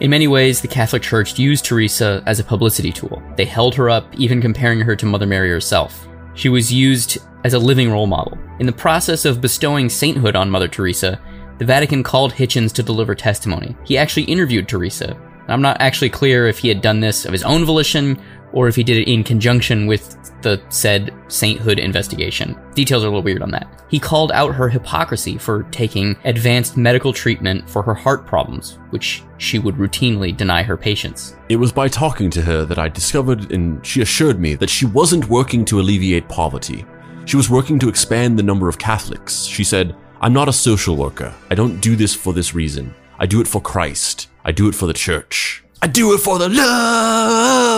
[0.00, 3.22] In many ways, the Catholic Church used Teresa as a publicity tool.
[3.36, 6.08] They held her up, even comparing her to Mother Mary herself.
[6.34, 8.38] She was used as a living role model.
[8.60, 11.20] In the process of bestowing sainthood on Mother Teresa,
[11.58, 13.76] the Vatican called Hitchens to deliver testimony.
[13.84, 15.16] He actually interviewed Teresa.
[15.48, 18.20] I'm not actually clear if he had done this of his own volition
[18.52, 22.56] or if he did it in conjunction with the said sainthood investigation.
[22.74, 23.84] Details are a little weird on that.
[23.88, 29.22] He called out her hypocrisy for taking advanced medical treatment for her heart problems, which
[29.38, 31.36] she would routinely deny her patients.
[31.48, 34.86] It was by talking to her that I discovered and she assured me that she
[34.86, 36.84] wasn't working to alleviate poverty.
[37.24, 39.44] She was working to expand the number of Catholics.
[39.44, 41.32] She said, I'm not a social worker.
[41.50, 42.94] I don't do this for this reason.
[43.18, 44.28] I do it for Christ.
[44.44, 45.62] I do it for the church.
[45.80, 47.71] I do it for the love.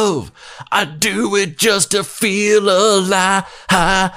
[0.71, 3.45] I do it just to feel alive.
[3.71, 4.13] I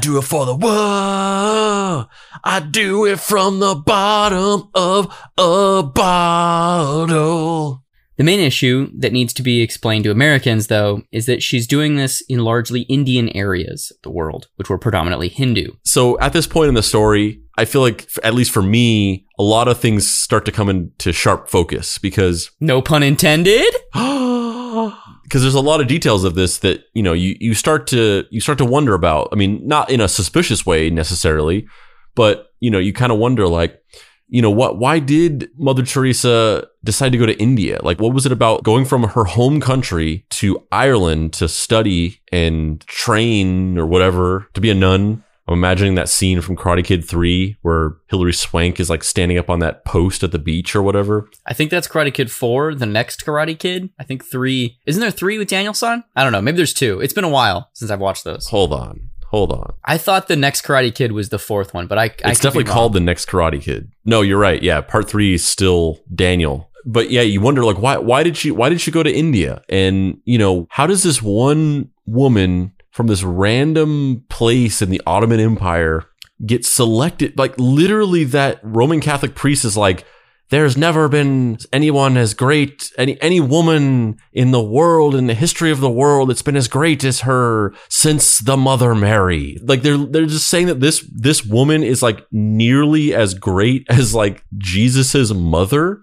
[0.00, 2.08] do it for the world.
[2.42, 7.84] I do it from the bottom of a bottle.
[8.20, 11.96] The main issue that needs to be explained to Americans, though, is that she's doing
[11.96, 15.70] this in largely Indian areas of the world, which were predominantly Hindu.
[15.86, 19.42] So at this point in the story, I feel like, at least for me, a
[19.42, 22.50] lot of things start to come into sharp focus because.
[22.60, 23.74] No pun intended?
[23.94, 28.26] because there's a lot of details of this that you know you, you start to
[28.30, 31.66] you start to wonder about i mean not in a suspicious way necessarily
[32.14, 33.82] but you know you kind of wonder like
[34.30, 38.24] you know what why did mother teresa decide to go to india like what was
[38.24, 44.48] it about going from her home country to ireland to study and train or whatever
[44.54, 48.78] to be a nun i'm imagining that scene from karate kid 3 where hilary swank
[48.78, 51.88] is like standing up on that post at the beach or whatever I think that's
[51.88, 53.90] Karate Kid 4, the next Karate Kid.
[53.98, 54.78] I think 3.
[54.86, 56.04] Isn't there 3 with Daniel-san?
[56.14, 56.40] I don't know.
[56.40, 57.00] Maybe there's 2.
[57.00, 58.46] It's been a while since I've watched those.
[58.48, 59.74] hold on hold on.
[59.84, 62.64] I thought the next Karate Kid was the fourth one, but I, I it's definitely
[62.64, 63.90] called the next karate kid.
[64.04, 64.62] No you're right.
[64.62, 66.68] Yeah part three is still daniel.
[66.84, 69.62] But yeah you wonder like why why did she why did she go to india?
[69.68, 75.40] And you know how does this one woman from this random place in the ottoman
[75.40, 76.04] empire
[76.44, 77.38] get selected?
[77.38, 80.04] Like literally that roman catholic priest is like
[80.50, 85.70] there's never been anyone as great any any woman in the world in the history
[85.70, 89.58] of the world that's been as great as her since the mother mary.
[89.62, 94.14] Like they're they're just saying that this this woman is like nearly as great as
[94.14, 96.02] like jesus's mother.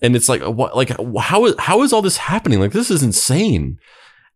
[0.00, 2.60] And it's like what like how is how is all this happening?
[2.60, 3.78] Like this is insane.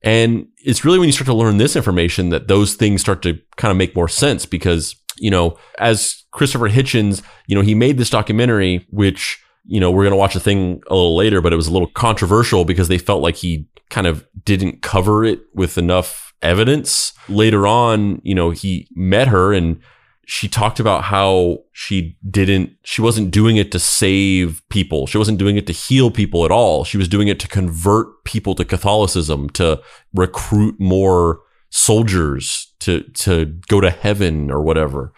[0.02, 3.38] And it's really when you start to learn this information that those things start to
[3.56, 7.96] kind of make more sense because, you know, as Christopher Hitchens, you know, he made
[7.96, 11.52] this documentary, which, you know, we're going to watch a thing a little later, but
[11.52, 15.42] it was a little controversial because they felt like he kind of didn't cover it
[15.54, 17.12] with enough evidence.
[17.28, 19.80] Later on, you know, he met her and
[20.26, 25.06] she talked about how she didn't she wasn't doing it to save people.
[25.06, 26.82] She wasn't doing it to heal people at all.
[26.82, 29.80] She was doing it to convert people to catholicism to
[30.14, 35.12] recruit more soldiers to to go to heaven or whatever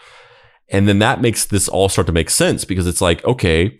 [0.68, 3.79] and then that makes this all start to make sense because it's like okay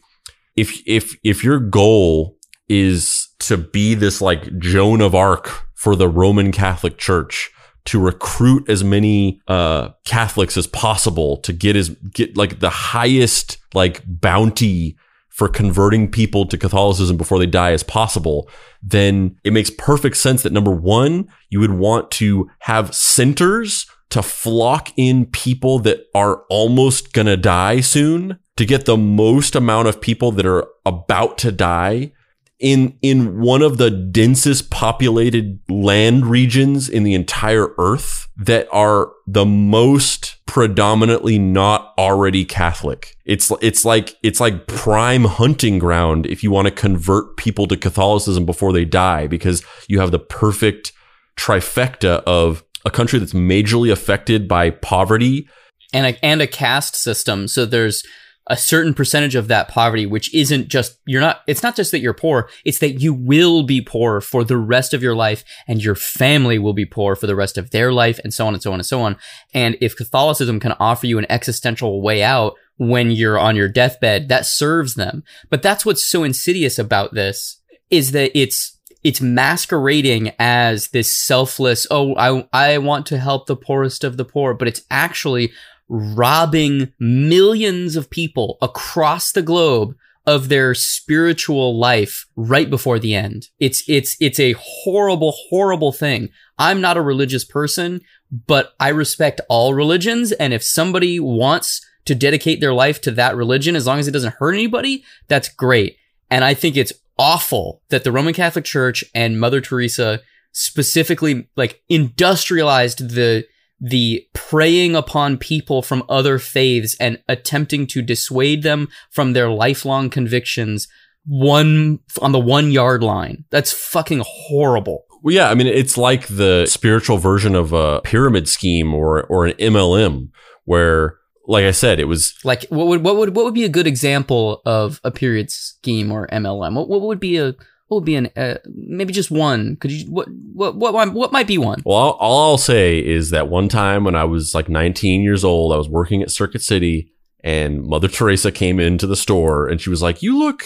[0.57, 2.37] if if if your goal
[2.68, 7.51] is to be this like joan of arc for the roman catholic church
[7.87, 13.59] to recruit as many uh, Catholics as possible to get as get like the highest
[13.75, 14.96] like bounty
[15.29, 18.49] for converting people to Catholicism before they die as possible,
[18.83, 24.23] then it makes perfect sense that number one, you would want to have centers to
[24.23, 30.01] flock in people that are almost gonna die soon to get the most amount of
[30.01, 32.12] people that are about to die
[32.59, 39.12] in in one of the densest populated land regions in the entire earth that are
[39.27, 43.14] the most predominantly not already Catholic.
[43.27, 47.77] It's it's like it's like prime hunting ground if you want to convert people to
[47.77, 50.92] Catholicism before they die because you have the perfect
[51.37, 55.46] trifecta of a country that's majorly affected by poverty
[55.92, 57.49] and a, and a caste system.
[57.49, 58.05] So there's
[58.49, 61.99] a certain percentage of that poverty, which isn't just, you're not, it's not just that
[61.99, 65.83] you're poor, it's that you will be poor for the rest of your life and
[65.83, 68.62] your family will be poor for the rest of their life and so on and
[68.62, 69.16] so on and so on.
[69.53, 74.29] And if Catholicism can offer you an existential way out when you're on your deathbed,
[74.29, 75.25] that serves them.
[75.51, 78.76] But that's what's so insidious about this is that it's,
[79.07, 84.25] it's masquerading as this selfless, oh, I, I want to help the poorest of the
[84.25, 85.53] poor, but it's actually
[85.88, 89.95] robbing millions of people across the globe
[90.27, 93.47] of their spiritual life right before the end.
[93.61, 96.31] It's, it's, it's a horrible, horrible thing.
[96.59, 98.01] I'm not a religious person,
[98.49, 100.33] but I respect all religions.
[100.33, 104.12] And if somebody wants to dedicate their life to that religion, as long as it
[104.12, 105.97] doesn't hurt anybody, that's great.
[106.29, 110.20] And I think it's awful that the Roman Catholic Church and Mother Teresa
[110.52, 113.44] specifically like industrialized the
[113.79, 120.09] the preying upon people from other faiths and attempting to dissuade them from their lifelong
[120.09, 120.88] convictions
[121.26, 123.44] one on the one yard line.
[123.50, 125.05] That's fucking horrible.
[125.22, 129.46] Well, yeah, I mean, it's like the spiritual version of a pyramid scheme or or
[129.46, 130.29] an MLM,
[130.64, 131.16] where,
[131.47, 133.87] like I said, it was like what would what would what would be a good
[133.87, 136.75] example of a pyramid scheme or MLM?
[136.75, 137.55] What what would be a
[137.89, 139.77] what would be an uh, maybe just one?
[139.77, 141.83] Could you what what what what might be one?
[141.85, 145.45] Well, all, all I'll say is that one time when I was like 19 years
[145.45, 147.13] old, I was working at Circuit City,
[147.45, 150.65] and Mother Teresa came into the store, and she was like, "You look."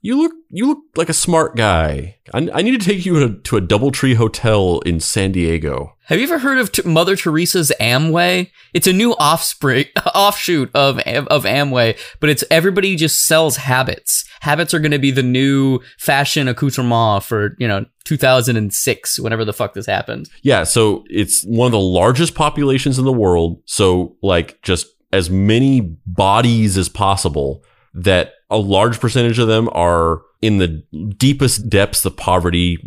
[0.00, 2.18] You look, you look like a smart guy.
[2.32, 5.96] I, I need to take you to, to a DoubleTree hotel in San Diego.
[6.04, 8.50] Have you ever heard of T- Mother Teresa's Amway?
[8.72, 14.24] It's a new offspring, offshoot of of Amway, but it's everybody just sells habits.
[14.40, 19.52] Habits are going to be the new fashion accoutrement for you know 2006, whenever the
[19.52, 20.30] fuck this happened.
[20.42, 23.60] Yeah, so it's one of the largest populations in the world.
[23.66, 30.22] So like just as many bodies as possible that a large percentage of them are
[30.40, 30.68] in the
[31.16, 32.78] deepest depths of poverty,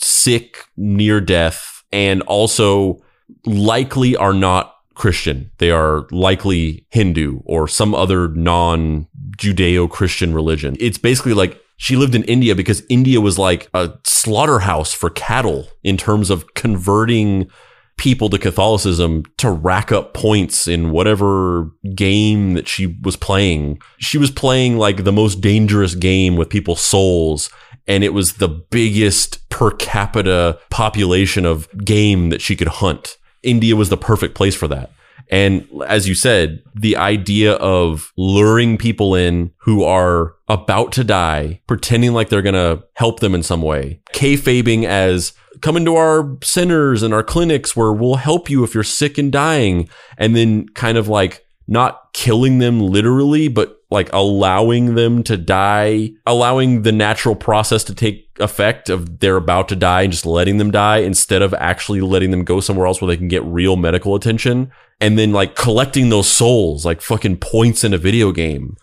[0.00, 3.02] sick, near death, and also
[3.44, 5.50] likely are not Christian.
[5.58, 9.06] They are likely Hindu or some other non
[9.36, 10.76] Judeo Christian religion.
[10.78, 15.68] It's basically like she lived in India because India was like a slaughterhouse for cattle
[15.82, 17.50] in terms of converting
[18.00, 23.78] people to Catholicism to rack up points in whatever game that she was playing.
[23.98, 27.50] She was playing like the most dangerous game with people's souls.
[27.86, 33.18] And it was the biggest per capita population of game that she could hunt.
[33.42, 34.90] India was the perfect place for that.
[35.30, 41.60] And as you said, the idea of luring people in who are about to die,
[41.66, 46.36] pretending like they're going to help them in some way, kayfabing as come into our
[46.42, 49.88] centers and our clinics where we'll help you if you're sick and dying.
[50.18, 56.10] And then kind of like not killing them literally, but like allowing them to die,
[56.26, 60.58] allowing the natural process to take effect of they're about to die and just letting
[60.58, 63.76] them die instead of actually letting them go somewhere else where they can get real
[63.76, 64.70] medical attention.
[65.00, 68.76] And then like collecting those souls like fucking points in a video game.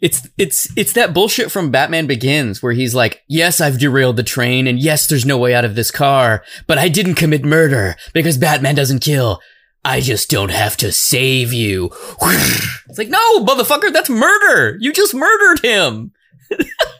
[0.00, 4.22] It's it's it's that bullshit from Batman Begins where he's like, "Yes, I've derailed the
[4.22, 7.96] train and yes, there's no way out of this car, but I didn't commit murder
[8.14, 9.40] because Batman doesn't kill.
[9.84, 11.90] I just don't have to save you."
[12.90, 14.76] It's like, "No, motherfucker, that's murder.
[14.80, 16.10] You just murdered him."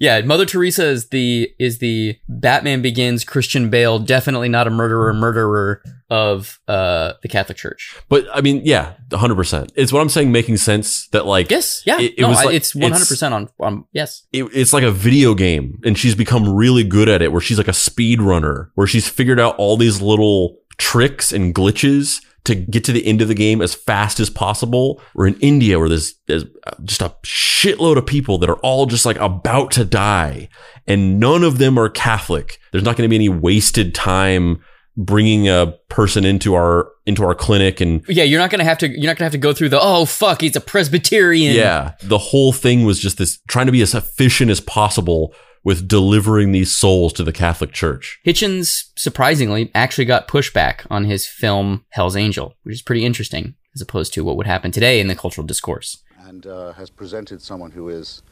[0.00, 5.12] Yeah, Mother Teresa is the is the Batman Begins Christian Bale, definitely not a murderer
[5.12, 7.96] murderer of uh the Catholic Church.
[8.08, 9.72] But I mean, yeah, hundred percent.
[9.74, 12.54] It's what I'm saying, making sense that like yes, yeah, it, it no, was like,
[12.54, 14.24] it's one hundred percent on on yes.
[14.32, 17.32] It, it's like a video game, and she's become really good at it.
[17.32, 21.54] Where she's like a speed runner, where she's figured out all these little tricks and
[21.54, 25.00] glitches to get to the end of the game as fast as possible.
[25.14, 26.44] We're in India where there's, there's
[26.84, 30.48] just a shitload of people that are all just like about to die
[30.86, 32.58] and none of them are Catholic.
[32.72, 34.62] There's not going to be any wasted time
[34.96, 38.88] bringing a person into our into our clinic and yeah you're not gonna have to
[38.88, 42.18] you're not gonna have to go through the oh fuck he's a presbyterian yeah the
[42.18, 45.32] whole thing was just this trying to be as efficient as possible
[45.68, 48.18] with delivering these souls to the Catholic Church.
[48.24, 53.82] Hitchens, surprisingly, actually got pushback on his film Hell's Angel, which is pretty interesting as
[53.82, 56.02] opposed to what would happen today in the cultural discourse.
[56.20, 58.22] And uh, has presented someone who is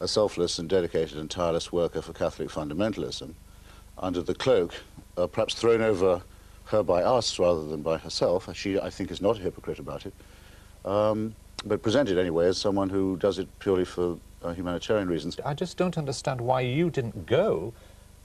[0.00, 3.34] a selfless and dedicated and tireless worker for Catholic fundamentalism,
[3.96, 4.74] under the cloak,
[5.16, 6.22] uh, perhaps thrown over
[6.64, 8.48] her by us rather than by herself.
[8.56, 10.14] She, I think, is not a hypocrite about it,
[10.84, 15.38] um, but presented anyway as someone who does it purely for uh, humanitarian reasons.
[15.44, 17.72] I just don't understand why you didn't go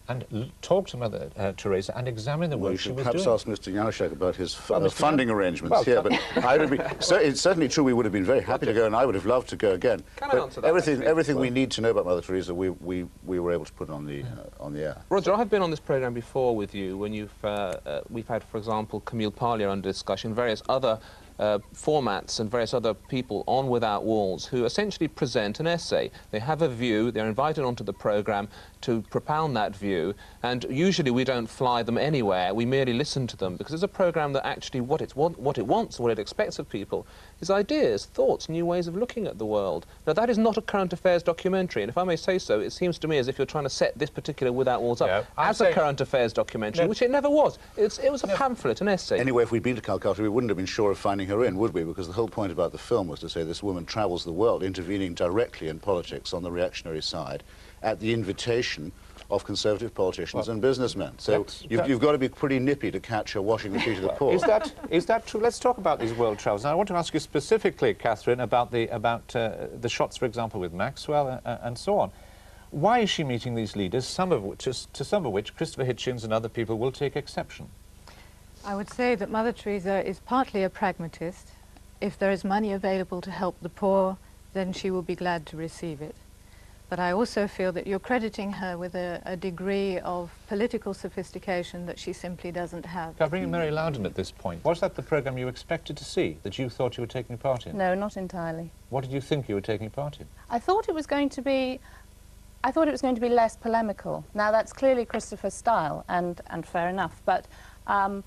[0.07, 2.95] and l- talk to Mother uh, Teresa and examine the work Well, you she should
[2.95, 3.33] was perhaps doing.
[3.33, 3.73] ask Mr.
[3.73, 6.13] Januszczak about his f- Well, uh, funding Jan- arrangements well, here, but
[6.45, 8.85] I would be, so it's certainly true we would have been very happy to go,
[8.85, 10.03] and I would have loved to go again.
[10.17, 11.07] Can I answer that, everything, actually?
[11.07, 13.89] everything we need to know about Mother Teresa, we, we, we were able to put
[13.89, 15.01] on the, uh, on the air.
[15.09, 17.47] Roger, I have been on this programme before with you when you've, uh,
[17.87, 20.99] uh, we've had, for example, Camille Paglia under discussion, various other
[21.39, 26.11] uh, formats and various other people on Without Walls who essentially present an essay.
[26.31, 28.47] They have a view, they're invited onto the programme
[28.85, 30.13] to propound that view,
[30.43, 33.87] and usually we don't fly them anywhere, we merely listen to them, because it's a
[33.87, 37.05] programme that actually what, it's, what, what it wants, what it expects of people,
[37.41, 39.87] is ideas, thoughts, new ways of looking at the world.
[40.05, 42.71] Now that is not a current affairs documentary, and if I may say so, it
[42.71, 45.49] seems to me as if you're trying to set this particular Without Walls up I'm
[45.49, 46.89] as a current affairs documentary, No.
[46.89, 47.57] which it never was.
[47.75, 49.19] It's, it was a pamphlet, an essay.
[49.19, 51.57] Anyway, if we'd been to Calcutta, we wouldn't have been sure of finding her in,
[51.57, 51.83] would we?
[51.83, 54.61] Because the whole point about the film was to say this woman travels the world,
[54.61, 57.43] intervening directly in politics on the reactionary side,
[57.81, 58.91] at the invitation
[59.31, 61.17] of conservative politicians and businessmen.
[61.17, 63.79] So that's- you've, that- you've got to be pretty nippy to catch her washing the
[63.79, 64.33] feet of the poor.
[64.33, 65.39] Is that is that true?
[65.41, 66.63] Let's talk about these world travels.
[66.63, 70.25] Now, I want to ask you specifically, Catherine, about the about uh, the shots, for
[70.25, 72.11] example, with Maxwell uh, and so on.
[72.71, 74.05] Why is she meeting these leaders?
[74.05, 77.69] Some of which, to some of which, Christopher Hitchens and other people will take exception.
[78.65, 81.49] I would say that Mother Teresa is partly a pragmatist.
[82.01, 84.17] If there is money available to help the poor,
[84.53, 86.15] then she will be glad to receive it.
[86.87, 91.85] But I also feel that you're crediting her with a, a degree of political sophistication
[91.87, 93.17] that she simply doesn't have.
[93.17, 94.63] Can I bring in Mary Loudon at this point?
[94.63, 97.65] Was that the programme you expected to see, that you thought you were taking part
[97.65, 97.75] in?
[97.75, 98.71] No, not entirely.
[98.89, 100.27] What did you think you were taking part in?
[100.49, 101.79] I thought it was going to be,
[102.63, 104.23] I thought it was going to be less polemical.
[104.35, 107.19] Now that's clearly Christopher's style, and and fair enough.
[107.25, 107.47] But
[107.87, 108.23] um,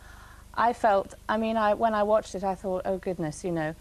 [0.54, 3.74] I felt, I mean, I when I watched it, I thought, oh goodness, you know,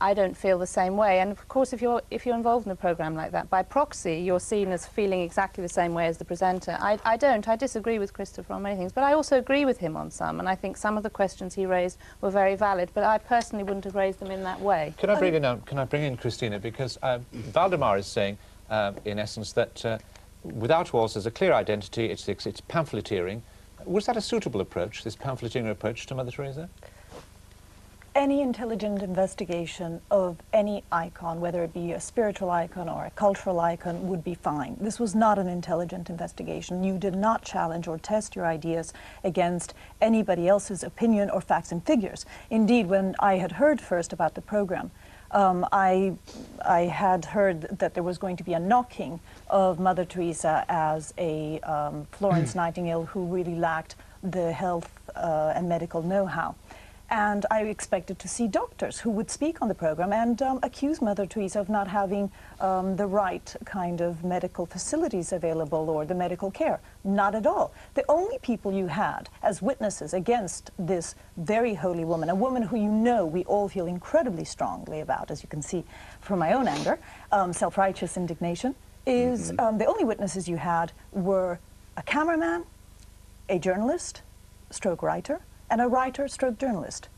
[0.00, 1.20] I don't feel the same way.
[1.20, 4.16] And of course, if you're if you're involved in a program like that, by proxy,
[4.16, 6.76] you're seen as feeling exactly the same way as the presenter.
[6.80, 7.46] I, I don't.
[7.46, 10.40] I disagree with Christopher on many things, but I also agree with him on some.
[10.40, 12.90] And I think some of the questions he raised were very valid.
[12.94, 14.94] But I personally wouldn't have raised them in that way.
[14.96, 16.58] Can I bring in, um, can I bring in Christina?
[16.58, 17.18] Because uh,
[17.52, 18.38] Waldemar is saying,
[18.70, 19.98] uh, in essence, that uh,
[20.44, 23.42] without walls there's a clear identity, it's, it's, it's pamphleteering.
[23.84, 26.68] Was that a suitable approach, this pamphleteering approach to Mother Teresa?
[28.20, 33.58] Any intelligent investigation of any icon, whether it be a spiritual icon or a cultural
[33.60, 34.76] icon, would be fine.
[34.78, 36.84] This was not an intelligent investigation.
[36.84, 38.92] You did not challenge or test your ideas
[39.24, 42.26] against anybody else's opinion or facts and figures.
[42.50, 44.90] Indeed, when I had heard first about the program,
[45.30, 46.12] um, I,
[46.62, 49.18] I had heard that there was going to be a knocking
[49.48, 55.70] of Mother Teresa as a um, Florence Nightingale who really lacked the health uh, and
[55.70, 56.54] medical know-how.
[57.10, 61.02] And I expected to see doctors who would speak on the program and um, accuse
[61.02, 62.30] Mother Teresa of not having
[62.60, 66.78] um, the right kind of medical facilities available or the medical care.
[67.02, 67.74] Not at all.
[67.94, 72.76] The only people you had as witnesses against this very holy woman, a woman who
[72.76, 75.84] you know we all feel incredibly strongly about, as you can see
[76.20, 77.00] from my own anger,
[77.32, 81.58] um, self righteous indignation, is um, the only witnesses you had were
[81.96, 82.64] a cameraman,
[83.48, 84.22] a journalist,
[84.70, 85.40] stroke writer,
[85.70, 87.08] and a writer stroke journalist.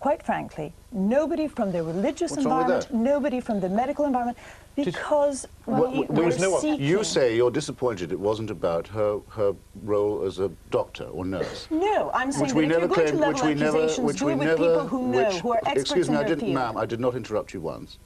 [0.00, 4.38] Quite frankly, nobody from the religious What's environment, nobody from the medical environment,
[4.74, 9.52] because What- we what- were you say you're disappointed it wasn't about her, her
[9.84, 11.68] role as a doctor or nurse.
[11.70, 13.54] No, I'm saying which that we if never you're going to claimed, level which we
[13.62, 16.08] never, which do we it with never, people who know, which, who are experts excuse
[16.08, 16.54] in me, I their didn't, field.
[16.54, 17.98] ma'am, I did not interrupt you once.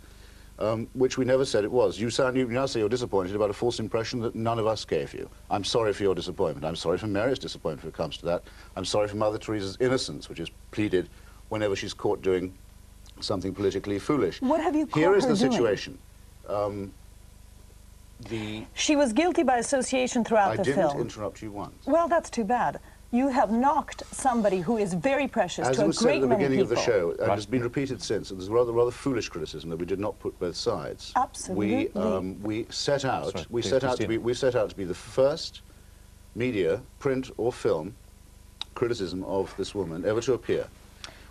[0.57, 1.99] Um, which we never said it was.
[1.99, 4.85] You, sound, you now say you're disappointed about a false impression that none of us
[4.85, 5.29] gave you.
[5.51, 6.65] I'm sorry for your disappointment.
[6.65, 8.45] I'm sorry for Mary's disappointment when it comes to that.
[8.77, 11.09] I'm sorry for Mother Teresa's innocence, which is pleaded
[11.49, 12.55] whenever she's caught doing
[13.19, 14.41] something politically foolish.
[14.43, 15.51] What have you Here caught is her the doing?
[15.53, 15.99] situation.
[16.49, 16.93] Um,
[18.29, 20.79] the She was guilty by association throughout I the film.
[20.79, 21.85] I didn't interrupt you once.
[21.85, 22.79] Well, that's too bad.
[23.15, 26.17] You have knocked somebody who is very precious As to it a was said great
[26.17, 26.93] at the many beginning of the people.
[26.93, 30.01] show, and has been repeated since, and there's rather rather foolish criticism that we did
[30.01, 31.13] not put both sides.
[31.15, 31.91] Absolutely.
[31.95, 34.69] We um, we set out Sorry, we please, set out to be we set out
[34.71, 35.61] to be the first
[36.35, 37.95] media, print or film,
[38.75, 40.67] criticism of this woman ever to appear.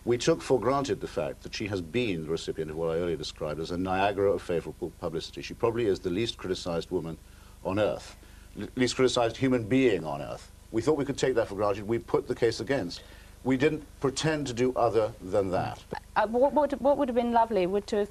[0.06, 3.00] We took for granted the fact that she has been the recipient of what I
[3.00, 5.42] earlier described as a Niagara of favourable publicity.
[5.42, 7.18] She probably is the least criticised woman
[7.66, 8.16] on earth,
[8.58, 10.50] l- least criticised human being on earth.
[10.74, 11.88] We thought we could take that for granted.
[11.88, 13.04] We put the case against.
[13.44, 15.80] We didn't pretend to do other than that.
[16.16, 18.10] Uh, what, would, what would have been lovely would to have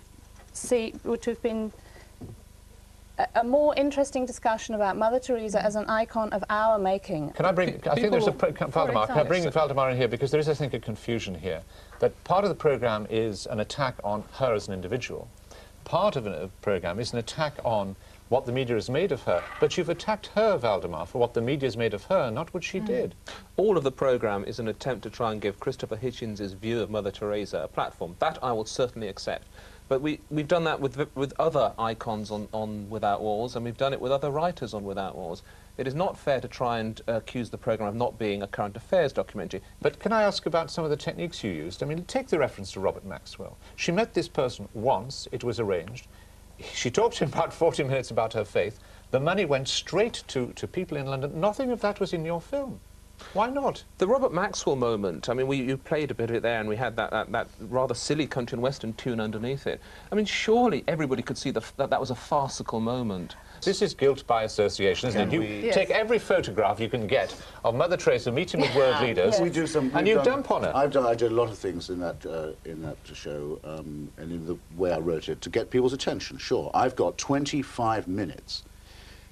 [0.55, 1.73] see would to have been
[3.19, 7.31] a, a more interesting discussion about Mother Teresa as an icon of our making.
[7.31, 7.81] Can I bring?
[7.91, 9.07] I think there's a People- pro- Waldemar.
[9.09, 11.63] Can I bring example- Waldemar in here because there is, I think, a confusion here.
[11.99, 15.27] That part of the program is an attack on her as an individual.
[15.85, 17.97] Part of the program is an attack on
[18.33, 19.45] what the media has made of her.
[19.61, 22.64] But you've attacked her, Waldemar, for what the media has made of her, not what
[22.64, 23.14] she did.
[23.59, 26.89] All of the programme is an attempt to try and give Christopher Hitchens' view of
[26.89, 28.16] Mother Teresa a platform.
[28.20, 29.49] That I will certainly accept.
[29.87, 33.76] But we, we've done that with, with other icons on, on Without Walls, and we've
[33.76, 35.43] done it with other writers on Without Walls.
[35.76, 38.47] It is not fair to try and uh, accuse the programme of not being a
[38.47, 39.61] current affairs documentary.
[39.83, 41.83] But can I ask about some of the techniques you used?
[41.83, 43.59] I mean, take the reference to Robert Maxwell.
[43.76, 46.07] She met this person once, it was arranged.
[46.75, 48.79] She talked him about 40 minutes about her faith.
[49.11, 51.41] The money went straight to, to people in London.
[51.41, 52.81] Nothing of that was in your film.
[53.35, 53.85] Why not?
[53.99, 56.69] The Robert Maxwell moment, I mean, we, you played a bit of it there, and
[56.69, 59.81] we had that, that, that rather silly country and western tune underneath it.
[60.11, 63.37] I mean, surely everybody could see the, that that was a farcical moment.
[63.63, 65.49] This is guilt by association, isn't Can it?
[65.49, 65.75] You Yes.
[65.75, 67.35] take every photograph you can get
[67.65, 70.65] of Mother Teresa meeting with world leaders, We do some, and you done- dump on
[70.65, 70.73] her.
[70.75, 71.07] I've done.
[71.07, 74.47] I did a lot of things in that uh, in that show, um, and in
[74.47, 76.39] the way I wrote it to get people's attention.
[76.39, 78.65] Sure, I've got 25 minutes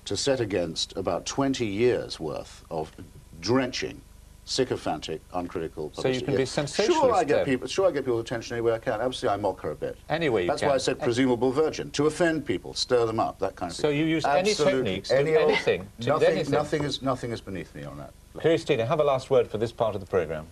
[0.05, 2.93] to set against about 20 years worth of
[3.41, 4.01] drenching,
[4.45, 5.93] sycophantic, uncritical.
[5.95, 6.67] So you can be Yeah.
[6.67, 7.45] Sure, I get then.
[7.45, 7.69] people.
[7.69, 8.95] Sure, I get people's attention any way I can.
[8.95, 9.97] Obviously, I mock her a bit.
[10.09, 10.69] Any way you That's can.
[10.71, 13.83] why I said presumable virgin to offend people, stir them up, that kind of So
[13.83, 13.91] thing.
[13.91, 14.83] So you use any Absolutely.
[14.83, 16.53] techniques, do Any old- anything, to nothing, anything.
[16.53, 18.13] nothing is nothing is beneath me on that.
[18.37, 20.47] Christina, have a last word for this part of the programme.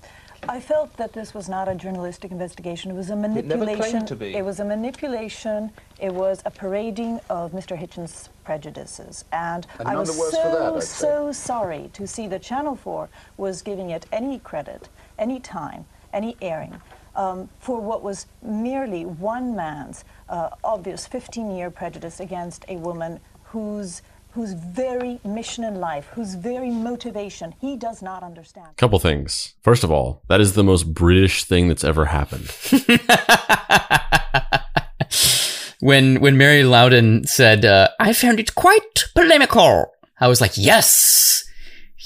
[0.46, 2.90] I felt that this was not a journalistic investigation.
[2.90, 4.06] It was a never claimed manipulation.
[4.06, 4.34] to be.
[4.34, 5.70] It was a manipulation.
[6.00, 7.78] It was a parading of Mr.
[7.78, 13.08] Hitchens' prejudices, and, And I was so that, so sorry to see that Channel 4
[13.36, 16.80] was giving it any credit, any time, any airing.
[17.16, 24.02] Um, for what was merely one man's uh, obvious 15-year prejudice against a woman whose
[24.38, 28.68] whose very mission in life, whose very motivation he does not understand.
[28.76, 29.54] Couple things.
[29.62, 32.48] First of all, that is the most British thing that's ever happened.
[35.80, 39.86] when when Mary Loudon said, uh, "I found it quite polemical,"
[40.20, 41.42] I was like, "Yes,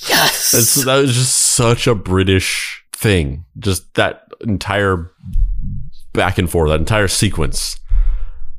[0.08, 3.44] yes." That's, that was just such a British thing.
[3.58, 5.10] Just that entire
[6.14, 7.78] back and forth, that entire sequence.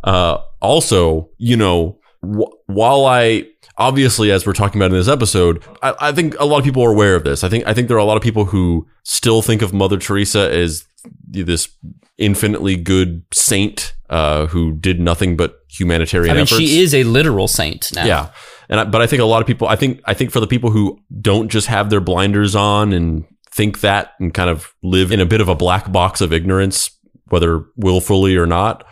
[0.03, 3.47] Uh, also, you know, wh- while I
[3.77, 6.83] obviously, as we're talking about in this episode, I, I think a lot of people
[6.83, 7.43] are aware of this.
[7.43, 9.97] I think I think there are a lot of people who still think of Mother
[9.97, 10.85] Teresa as
[11.29, 11.69] this
[12.17, 16.59] infinitely good saint uh, who did nothing but humanitarian I mean, efforts.
[16.59, 18.05] she is a literal saint now.
[18.05, 18.29] Yeah.
[18.69, 20.47] And I, but I think a lot of people I think I think for the
[20.47, 25.11] people who don't just have their blinders on and think that and kind of live
[25.11, 26.89] in a bit of a black box of ignorance
[27.27, 28.85] whether willfully or not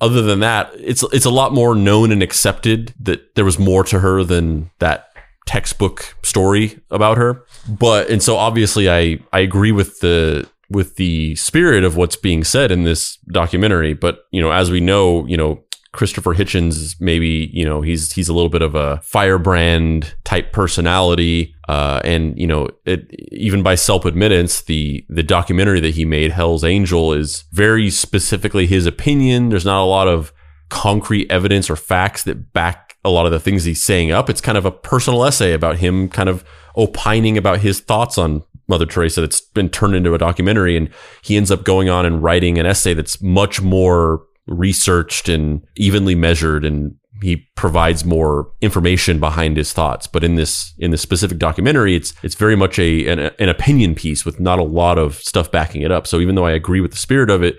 [0.00, 3.84] other than that it's it's a lot more known and accepted that there was more
[3.84, 5.08] to her than that
[5.46, 7.44] textbook story about her.
[7.68, 12.44] But and so obviously I I agree with the with the spirit of what's being
[12.44, 13.94] said in this documentary.
[13.94, 18.28] But you know as we know you know Christopher Hitchens maybe you know he's he's
[18.28, 23.74] a little bit of a firebrand type personality, uh, and you know it, even by
[23.74, 29.48] self admittance, the the documentary that he made, Hell's Angel, is very specifically his opinion.
[29.48, 30.32] There's not a lot of
[30.68, 34.28] concrete evidence or facts that back a lot of the things he's saying up.
[34.28, 36.44] It's kind of a personal essay about him, kind of
[36.76, 40.90] opining about his thoughts on Mother Teresa that's been turned into a documentary, and
[41.22, 46.14] he ends up going on and writing an essay that's much more researched and evenly
[46.14, 50.06] measured and he provides more information behind his thoughts.
[50.06, 53.94] But in this in this specific documentary it's it's very much a an, an opinion
[53.94, 56.06] piece with not a lot of stuff backing it up.
[56.06, 57.56] So even though i agree with the spirit of it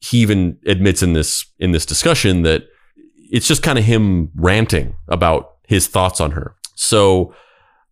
[0.00, 2.64] he even admits in this in this discussion that
[3.30, 6.56] it's just kind of him ranting about his thoughts on her.
[6.74, 7.34] So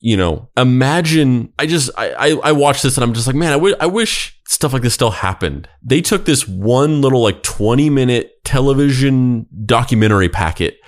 [0.01, 3.51] you know imagine i just i i, I watched this and i'm just like man
[3.51, 7.43] I wi- I wish stuff like this still happened they took this one little like
[7.43, 10.79] 20 minute television documentary packet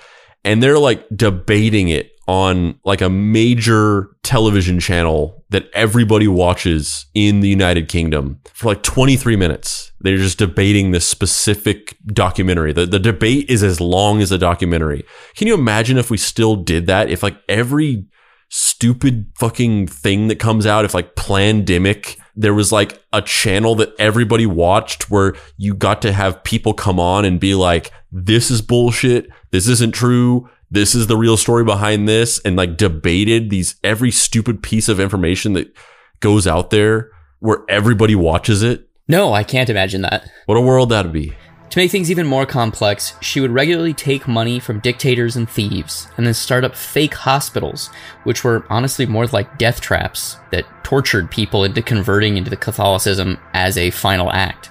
[0.43, 7.41] and they're like debating it on like a major television channel that everybody watches in
[7.41, 9.91] the United Kingdom for like 23 minutes.
[9.99, 12.71] They're just debating this specific documentary.
[12.71, 15.03] The, the debate is as long as the documentary.
[15.35, 17.09] Can you imagine if we still did that?
[17.09, 18.05] If like every
[18.49, 23.93] stupid fucking thing that comes out, if like Plandemic, there was like a channel that
[23.99, 28.61] everybody watched where you got to have people come on and be like, this is
[28.61, 29.29] bullshit.
[29.51, 30.49] This isn't true.
[30.69, 32.39] This is the real story behind this.
[32.39, 35.75] And like debated these every stupid piece of information that
[36.19, 38.87] goes out there where everybody watches it.
[39.07, 40.29] No, I can't imagine that.
[40.45, 41.33] What a world that'd be.
[41.71, 46.09] To make things even more complex, she would regularly take money from dictators and thieves
[46.17, 47.89] and then start up fake hospitals,
[48.25, 53.39] which were honestly more like death traps that tortured people into converting into the Catholicism
[53.53, 54.69] as a final act,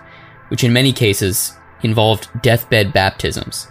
[0.49, 3.67] which in many cases involved deathbed baptisms.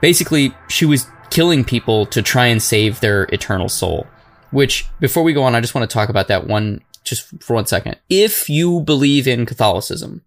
[0.00, 4.06] Basically, she was killing people to try and save their eternal soul.
[4.52, 7.54] Which, before we go on, I just want to talk about that one just for
[7.54, 7.96] one second.
[8.08, 10.22] If you believe in Catholicism,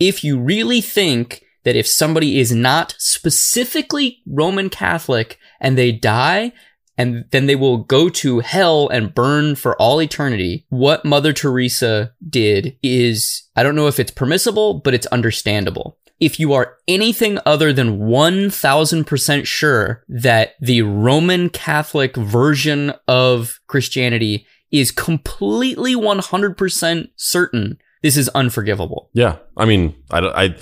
[0.00, 6.54] if you really think that if somebody is not specifically Roman Catholic and they die,
[6.96, 10.64] and then they will go to hell and burn for all eternity.
[10.70, 15.98] What Mother Teresa did is, I don't know if it's permissible, but it's understandable.
[16.20, 24.46] If you are anything other than 1000% sure that the Roman Catholic version of Christianity
[24.72, 29.10] is completely 100% certain, this is unforgivable.
[29.12, 30.56] Yeah, I mean, I, I,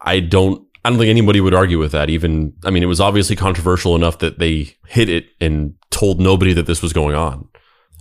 [0.00, 0.66] I don't.
[0.82, 2.08] I don't think anybody would argue with that.
[2.08, 6.54] Even, I mean, it was obviously controversial enough that they hid it and told nobody
[6.54, 7.46] that this was going on.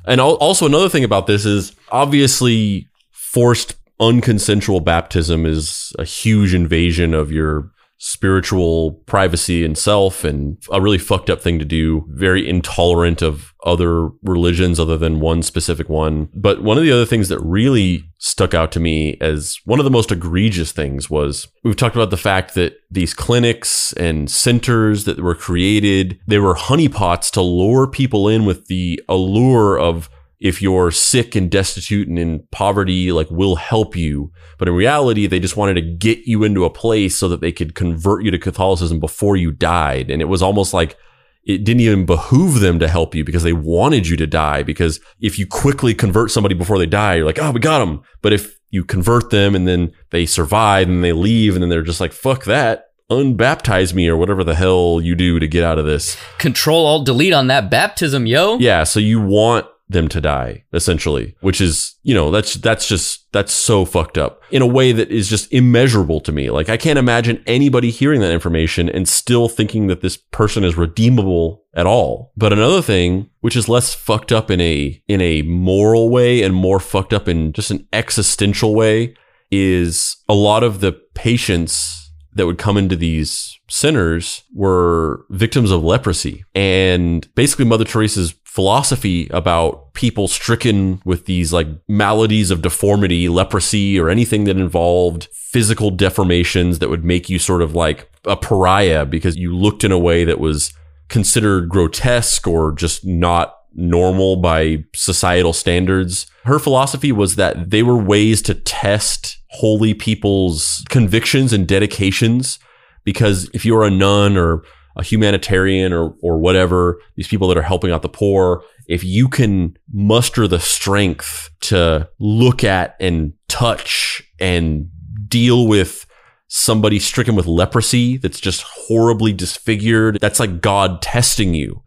[0.06, 7.14] And also, another thing about this is obviously forced unconsensual baptism is a huge invasion
[7.14, 7.70] of your
[8.00, 13.54] spiritual privacy and self and a really fucked up thing to do very intolerant of
[13.66, 16.30] other religions other than one specific one.
[16.34, 19.84] But one of the other things that really stuck out to me as one of
[19.84, 25.04] the most egregious things was we've talked about the fact that these clinics and centers
[25.06, 30.10] that were created they were honeypots to lure people in with the allure of
[30.40, 34.32] if you're sick and destitute and in poverty, like we'll help you.
[34.58, 37.52] But in reality, they just wanted to get you into a place so that they
[37.52, 40.10] could convert you to Catholicism before you died.
[40.10, 40.98] And it was almost like
[41.44, 44.64] it didn't even behoove them to help you because they wanted you to die.
[44.64, 48.02] Because if you quickly convert somebody before they die, you're like, oh, we got them.
[48.22, 51.82] But if you convert them and then they survive and they leave and then they're
[51.82, 55.80] just like, fuck that, unbaptize me or whatever the hell you do to get out
[55.80, 56.18] of this.
[56.38, 58.58] Control Alt Delete on that baptism, yo.
[58.60, 58.84] Yeah.
[58.84, 63.52] So you want them to die essentially which is you know that's that's just that's
[63.52, 66.50] so fucked up in a way that is just immeasurable to me.
[66.50, 70.78] Like i can't imagine anybody hearing that information and still thinking that this person is
[70.78, 72.32] redeemable at all.
[72.36, 76.54] But another thing which is less fucked up in a in a moral way and
[76.56, 79.16] more fucked up in just an existential way
[79.52, 85.84] is a lot of the patients that would come into these centers were victims of
[85.84, 86.46] leprosy.
[86.56, 94.00] And basically mother teresa's philosophy about people stricken with these like maladies of deformity, leprosy,
[94.00, 99.06] or anything that involved physical deformations that would make you sort of like a pariah
[99.06, 100.74] because you looked in a way that was
[101.10, 106.26] considered grotesque or just not normal by societal standards.
[106.44, 112.58] Her philosophy was that they were ways to test holy people's convictions and dedications
[113.04, 114.64] because if you were a nun or
[114.96, 119.28] a humanitarian or or whatever, these people that are helping out the poor, if you
[119.28, 124.90] can muster the strength to look at and touch and
[125.28, 126.06] deal with
[126.48, 131.84] somebody stricken with leprosy that's just horribly disfigured, that's like God testing you.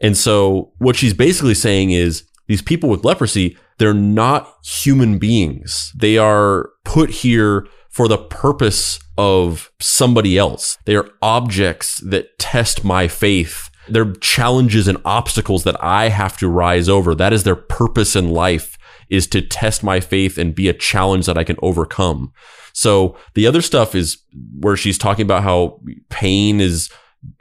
[0.00, 5.92] And so what she's basically saying is these people with leprosy, they're not human beings.
[5.94, 10.78] They are put here for the purpose of somebody else.
[10.86, 13.68] They are objects that test my faith.
[13.86, 17.14] They're challenges and obstacles that I have to rise over.
[17.14, 18.78] That is their purpose in life
[19.10, 22.32] is to test my faith and be a challenge that I can overcome.
[22.72, 24.16] So the other stuff is
[24.58, 26.88] where she's talking about how pain is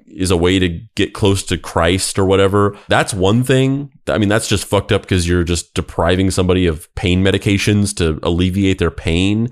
[0.05, 2.75] is a way to get close to Christ or whatever.
[2.89, 3.93] That's one thing.
[4.07, 8.19] I mean, that's just fucked up because you're just depriving somebody of pain medications to
[8.21, 9.49] alleviate their pain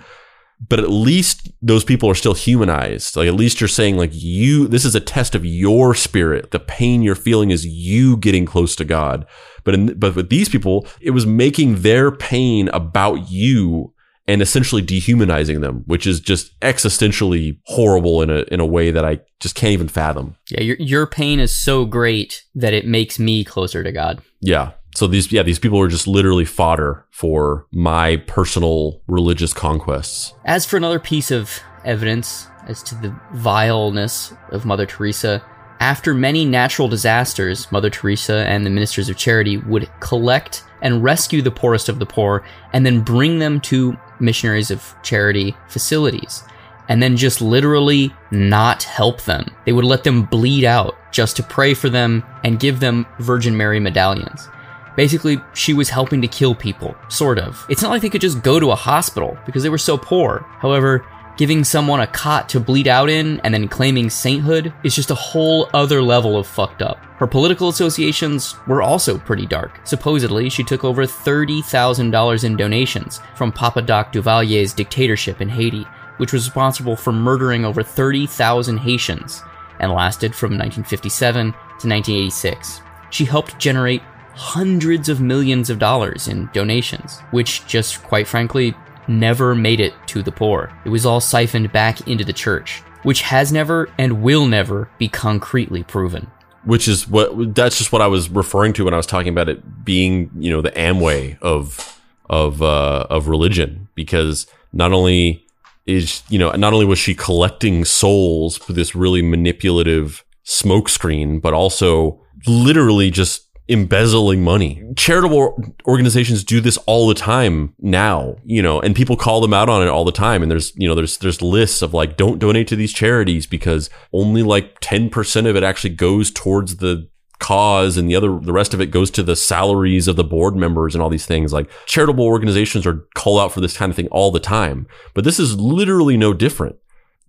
[0.60, 3.16] but at least those people are still humanized.
[3.16, 6.52] Like at least you're saying like you this is a test of your spirit.
[6.52, 9.26] The pain you're feeling is you getting close to God.
[9.64, 13.94] But in, but with these people, it was making their pain about you
[14.28, 19.06] and essentially dehumanizing them, which is just existentially horrible in a in a way that
[19.06, 20.36] I just can't even fathom.
[20.50, 24.22] Yeah, your your pain is so great that it makes me closer to God.
[24.42, 24.72] Yeah.
[24.98, 30.34] So these yeah, these people are just literally fodder for my personal religious conquests.
[30.44, 35.46] As for another piece of evidence as to the vileness of Mother Teresa,
[35.80, 41.44] after many natural disasters, Mother Teresa and the ministers of charity would collect and rescue
[41.44, 42.44] the poorest of the poor
[42.74, 46.44] and then bring them to missionaries of charity facilities
[46.90, 49.46] and then just literally not help them.
[49.66, 53.56] They would let them bleed out just to pray for them and give them Virgin
[53.56, 54.50] Mary medallions.
[54.98, 57.66] Basically, she was helping to kill people, sort of.
[57.70, 60.46] It's not like they could just go to a hospital because they were so poor.
[60.60, 61.06] However,
[61.38, 65.16] Giving someone a cot to bleed out in and then claiming sainthood is just a
[65.16, 66.98] whole other level of fucked up.
[67.20, 69.80] Her political associations were also pretty dark.
[69.84, 75.84] Supposedly, she took over $30,000 in donations from Papa Doc Duvalier's dictatorship in Haiti,
[76.18, 79.44] which was responsible for murdering over 30,000 Haitians
[79.80, 82.82] and lasted from 1957 to 1986.
[83.12, 84.02] She helped generate
[84.38, 88.74] hundreds of millions of dollars in donations, which just quite frankly
[89.08, 90.72] never made it to the poor.
[90.86, 95.08] It was all siphoned back into the church, which has never and will never be
[95.10, 96.28] concretely proven.
[96.66, 99.48] which is what that's just what I was referring to when I was talking about
[99.50, 105.46] it being you know the Amway of of uh, of religion because not only
[105.86, 111.54] is you know not only was she collecting souls for this really manipulative smokescreen, but
[111.54, 114.84] also literally just embezzling money.
[114.96, 119.70] Charitable organizations do this all the time now, you know, and people call them out
[119.70, 120.42] on it all the time.
[120.42, 123.90] And there's, you know, there's, there's lists of like, don't donate to these charities because
[124.14, 127.10] only like 10% of it actually goes towards the
[127.40, 130.56] cause and the other, the rest of it goes to the salaries of the board
[130.56, 131.52] members and all these things.
[131.52, 134.88] Like charitable organizations are called out for this kind of thing all the time.
[135.14, 136.78] But this is literally no different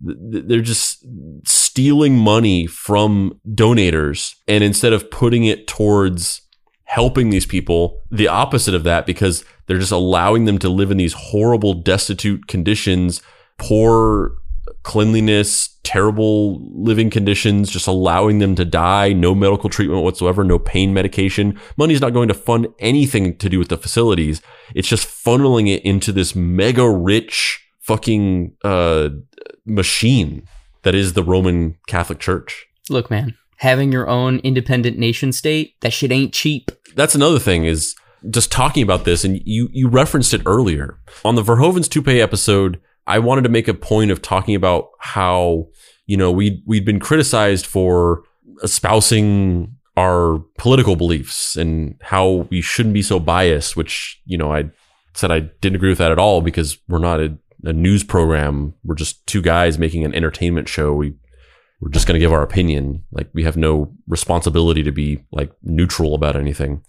[0.01, 1.05] they're just
[1.69, 6.41] stealing money from donators and instead of putting it towards
[6.85, 10.97] helping these people the opposite of that because they're just allowing them to live in
[10.97, 13.21] these horrible destitute conditions
[13.57, 14.35] poor
[14.81, 20.93] cleanliness terrible living conditions just allowing them to die no medical treatment whatsoever no pain
[20.93, 21.59] medication.
[21.77, 24.41] Money's not going to fund anything to do with the facilities.
[24.75, 29.09] It's just funneling it into this mega rich fucking uh,
[29.65, 30.47] machine
[30.83, 32.65] that is the Roman Catholic Church.
[32.89, 36.71] Look, man, having your own independent nation state, that shit ain't cheap.
[36.95, 37.95] That's another thing is
[38.29, 42.79] just talking about this, and you you referenced it earlier on the Verhoeven's Toupee episode.
[43.07, 45.67] I wanted to make a point of talking about how
[46.05, 48.23] you know we we'd been criticized for
[48.63, 54.69] espousing our political beliefs and how we shouldn't be so biased, which you know I
[55.13, 58.73] said I didn't agree with that at all because we're not a a news program.
[58.83, 60.93] We're just two guys making an entertainment show.
[60.93, 61.15] We
[61.81, 63.03] we're just going to give our opinion.
[63.11, 66.83] Like we have no responsibility to be like neutral about anything.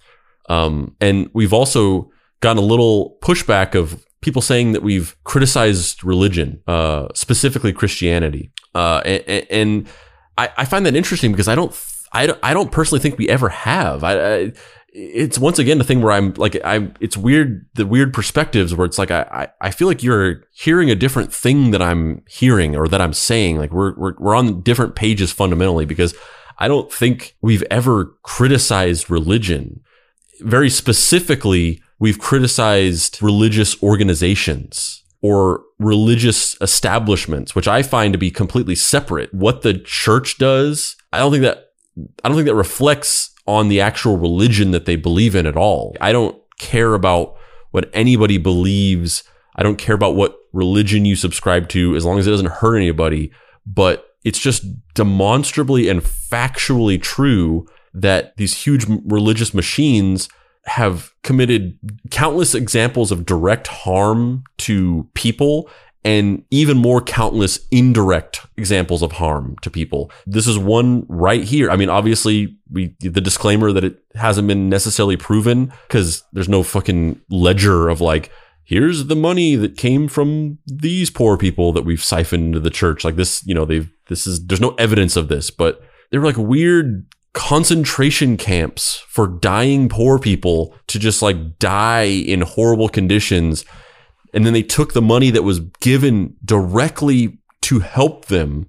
[0.49, 2.11] Um, and we've also
[2.41, 8.51] gotten a little pushback of people saying that we've criticized religion, uh, specifically Christianity.
[8.75, 9.89] Uh, and, and
[10.37, 11.73] I, I, find that interesting because I don't,
[12.13, 14.05] I don't, I don't personally think we ever have.
[14.05, 14.53] I, I
[14.93, 18.87] it's once again the thing where I'm like I it's weird the weird perspectives where
[18.87, 22.89] it's like I, I feel like you're hearing a different thing that I'm hearing or
[22.89, 23.59] that I'm saying.
[23.59, 26.15] Like we're we're we're on different pages fundamentally because
[26.59, 29.81] I don't think we've ever criticized religion.
[30.41, 38.75] Very specifically we've criticized religious organizations or religious establishments which I find to be completely
[38.75, 39.33] separate.
[39.33, 41.67] What the church does I don't think that
[42.25, 45.97] I don't think that reflects on the actual religion that they believe in at all.
[46.01, 47.35] I don't care about
[47.73, 49.25] what anybody believes.
[49.57, 52.77] I don't care about what religion you subscribe to as long as it doesn't hurt
[52.77, 53.33] anybody.
[53.67, 60.29] But it's just demonstrably and factually true that these huge religious machines
[60.67, 61.77] have committed
[62.13, 65.69] countless examples of direct harm to people
[66.05, 70.11] and even more countless indirect examples of harm to people.
[70.27, 71.71] This is one right here.
[71.71, 76.63] I mean, obviously, we the disclaimer that it hasn't been necessarily proven because there's no
[76.63, 78.31] fucking ledger of like,
[78.65, 83.05] here's the money that came from these poor people that we've siphoned into the church.
[83.05, 86.27] Like this, you know, they've this is there's no evidence of this, but they were
[86.27, 93.65] like weird concentration camps for dying poor people to just like die in horrible conditions
[94.33, 98.69] and then they took the money that was given directly to help them,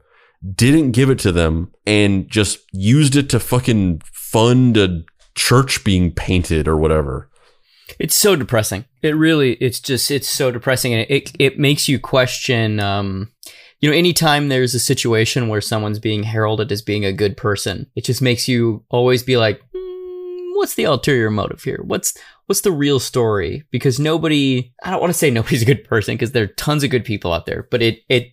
[0.56, 5.04] didn't give it to them, and just used it to fucking fund a
[5.36, 7.30] church being painted or whatever.
[8.00, 8.86] It's so depressing.
[9.02, 10.94] It really, it's just, it's so depressing.
[10.94, 13.32] And it, it makes you question, um,
[13.80, 17.88] you know, anytime there's a situation where someone's being heralded as being a good person,
[17.96, 21.82] it just makes you always be like, mm, what's the ulterior motive here?
[21.84, 23.64] What's, what's the real story?
[23.72, 26.84] Because nobody, I don't want to say nobody's a good person because there are tons
[26.84, 28.32] of good people out there, but it, it,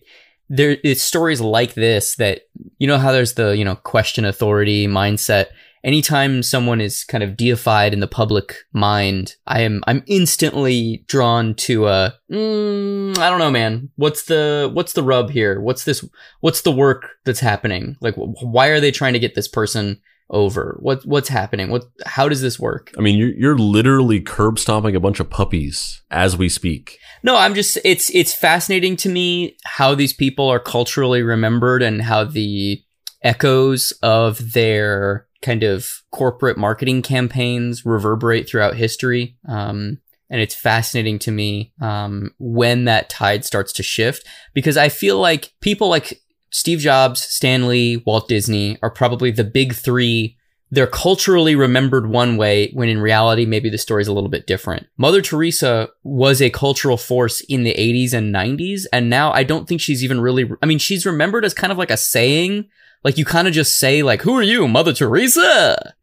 [0.49, 2.41] there, it's stories like this that,
[2.79, 5.47] you know, how there's the, you know, question authority mindset.
[5.81, 11.55] Anytime someone is kind of deified in the public mind, I am, I'm instantly drawn
[11.55, 13.89] to a, mm, I don't know, man.
[13.95, 15.61] What's the, what's the rub here?
[15.61, 16.03] What's this,
[16.41, 17.95] what's the work that's happening?
[18.01, 20.77] Like, why are they trying to get this person over?
[20.79, 21.69] What what's happening?
[21.69, 22.91] What how does this work?
[22.97, 26.97] I mean, you're you're literally curb stomping a bunch of puppies as we speak.
[27.23, 32.01] No, I'm just it's it's fascinating to me how these people are culturally remembered and
[32.01, 32.81] how the
[33.23, 39.37] echoes of their kind of corporate marketing campaigns reverberate throughout history.
[39.47, 39.99] Um,
[40.29, 45.17] and it's fascinating to me um, when that tide starts to shift because I feel
[45.17, 46.21] like people like
[46.51, 50.37] Steve Jobs, Stan Lee, Walt Disney are probably the big three.
[50.71, 54.87] They're culturally remembered one way when in reality, maybe the story's a little bit different.
[54.97, 58.83] Mother Teresa was a cultural force in the 80s and 90s.
[58.93, 61.77] And now I don't think she's even really, I mean, she's remembered as kind of
[61.77, 62.69] like a saying.
[63.03, 65.95] Like you kind of just say like, who are you, Mother Teresa?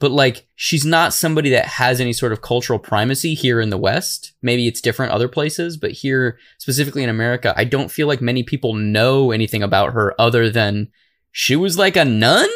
[0.00, 3.78] But like she's not somebody that has any sort of cultural primacy here in the
[3.78, 4.32] West.
[4.42, 8.42] Maybe it's different other places, but here specifically in America, I don't feel like many
[8.42, 10.88] people know anything about her other than
[11.32, 12.48] she was like a nun,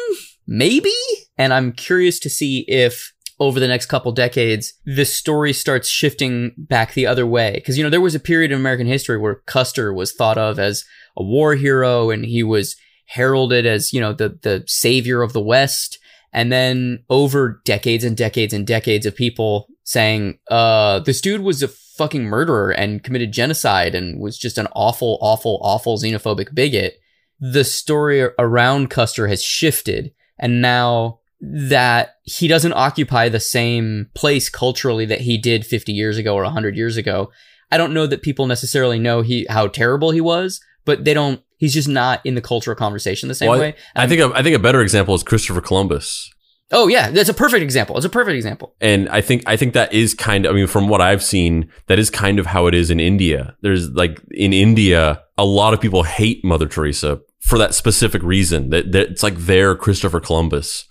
[0.47, 0.93] maybe.
[1.37, 6.53] And I'm curious to see if over the next couple decades, the story starts shifting
[6.57, 7.61] back the other way.
[7.65, 10.59] Cause, you know, there was a period in American history where Custer was thought of
[10.59, 10.85] as
[11.17, 12.75] a war hero and he was
[13.07, 15.99] heralded as, you know, the, the savior of the West.
[16.33, 21.61] And then over decades and decades and decades of people saying, uh, this dude was
[21.61, 26.99] a fucking murderer and committed genocide and was just an awful, awful, awful xenophobic bigot.
[27.39, 30.11] The story around Custer has shifted.
[30.39, 36.17] And now that he doesn't occupy the same place culturally that he did 50 years
[36.17, 37.31] ago or 100 years ago,
[37.69, 41.41] I don't know that people necessarily know he how terrible he was, but they don't
[41.57, 43.75] he's just not in the cultural conversation the same Well, way.
[43.95, 46.29] I, I think a, I think a better example is Christopher Columbus.
[46.71, 47.95] Oh yeah, that's a perfect example.
[47.97, 48.75] It's a perfect example.
[48.81, 51.69] And I think I think that is kind of I mean from what I've seen
[51.87, 53.55] that is kind of how it is in India.
[53.61, 58.69] There's like in India a lot of people hate Mother Teresa for that specific reason
[58.69, 60.85] that, that it's like their Christopher Columbus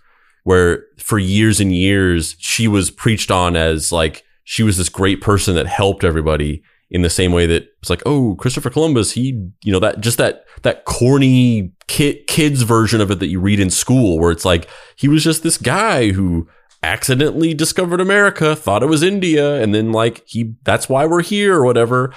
[0.45, 5.21] where for years and years she was preached on as like she was this great
[5.21, 6.63] person that helped everybody
[6.93, 10.19] in the same way that it's like oh Christopher Columbus he you know that just
[10.19, 14.45] that that corny kid kids version of it that you read in school where it's
[14.45, 16.47] like he was just this guy who
[16.83, 21.55] accidentally discovered America thought it was India and then like he that's why we're here
[21.55, 22.13] or whatever.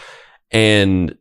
[0.52, 1.16] And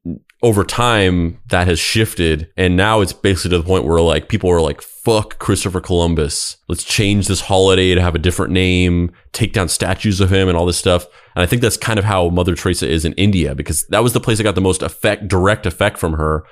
[0.44, 2.50] over time that has shifted.
[2.54, 6.58] And now it's basically to the point where like people are like fuck Christopher Columbus.
[6.68, 10.56] Let's change this holiday to have a different name take down statues of him and
[10.56, 11.06] all this stuff.
[11.34, 14.12] And I think that's kind of how Mother Teresa is in India because that was
[14.12, 16.44] the place that got the most effect direct effect from her.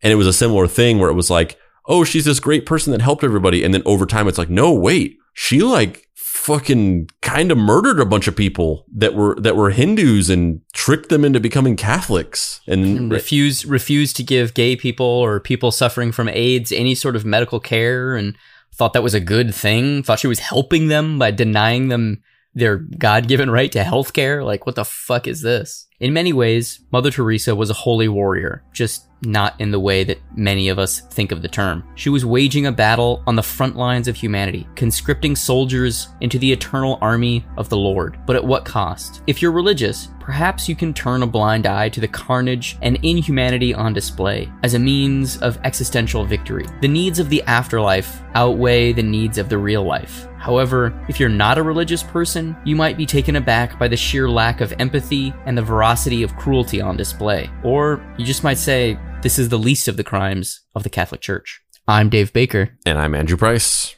[0.00, 2.92] And it was a similar thing where it was like oh she's this great person
[2.92, 3.64] that helped everybody.
[3.64, 5.18] And then over time it's like no wait.
[5.34, 6.06] She like
[6.50, 11.08] fucking kind of murdered a bunch of people that were that were Hindus and tricked
[11.08, 16.10] them into becoming Catholics and, and refused refused to give gay people or people suffering
[16.10, 18.36] from AIDS any sort of medical care and
[18.74, 20.02] thought that was a good thing.
[20.02, 22.22] Thought she was helping them by denying them
[22.52, 24.42] their God-given right to health care.
[24.42, 25.86] Like what the fuck is this?
[26.00, 30.18] In many ways, Mother Teresa was a holy warrior, just not in the way that
[30.34, 31.84] many of us think of the term.
[31.94, 36.52] She was waging a battle on the front lines of humanity, conscripting soldiers into the
[36.52, 38.18] eternal army of the Lord.
[38.26, 39.22] But at what cost?
[39.26, 43.74] If you're religious, perhaps you can turn a blind eye to the carnage and inhumanity
[43.74, 46.66] on display as a means of existential victory.
[46.80, 50.26] The needs of the afterlife outweigh the needs of the real life.
[50.38, 54.28] However, if you're not a religious person, you might be taken aback by the sheer
[54.28, 57.50] lack of empathy and the veracity of cruelty on display.
[57.62, 61.20] Or you just might say, this is the least of the crimes of the Catholic
[61.20, 61.60] Church.
[61.86, 62.78] I'm Dave Baker.
[62.86, 63.94] And I'm Andrew Price.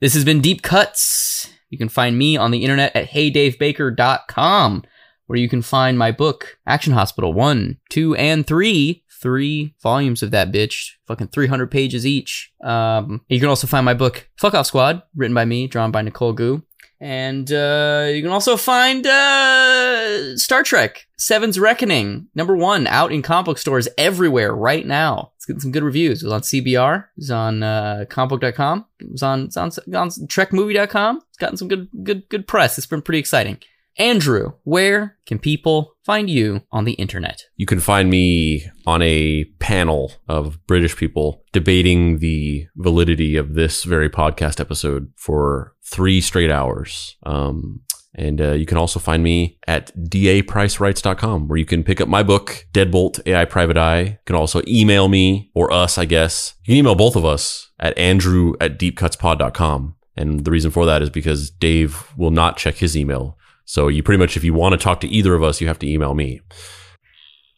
[0.00, 1.52] This has been Deep Cuts.
[1.70, 4.84] You can find me on the internet at heydavebaker.com,
[5.26, 9.02] where you can find my book, Action Hospital 1, 2, and 3.
[9.22, 12.52] Three volumes of that bitch, fucking 300 pages each.
[12.62, 16.02] Um, you can also find my book, Fuck Off Squad, written by me, drawn by
[16.02, 16.62] Nicole Gu.
[17.04, 23.20] And uh, you can also find uh, Star Trek Seven's Reckoning, number one, out in
[23.20, 25.32] comic book stores everywhere right now.
[25.36, 26.22] It's getting some good reviews.
[26.22, 30.08] It was on CBR, it was on uh, comicbook.com, it was on, it's on, on
[30.08, 31.20] trekmovie.com.
[31.28, 32.78] It's gotten some good, good, good press.
[32.78, 33.58] It's been pretty exciting.
[33.96, 37.44] Andrew, where can people find you on the internet?
[37.56, 43.84] You can find me on a panel of British people debating the validity of this
[43.84, 47.16] very podcast episode for three straight hours.
[47.24, 47.82] Um,
[48.16, 52.22] and uh, you can also find me at dapricerights.com where you can pick up my
[52.22, 54.00] book, Deadbolt AI Private Eye.
[54.00, 56.54] You can also email me or us, I guess.
[56.62, 59.96] You can email both of us at andrew at deepcutspod.com.
[60.16, 63.36] And the reason for that is because Dave will not check his email.
[63.64, 65.78] So you pretty much, if you want to talk to either of us, you have
[65.80, 66.40] to email me.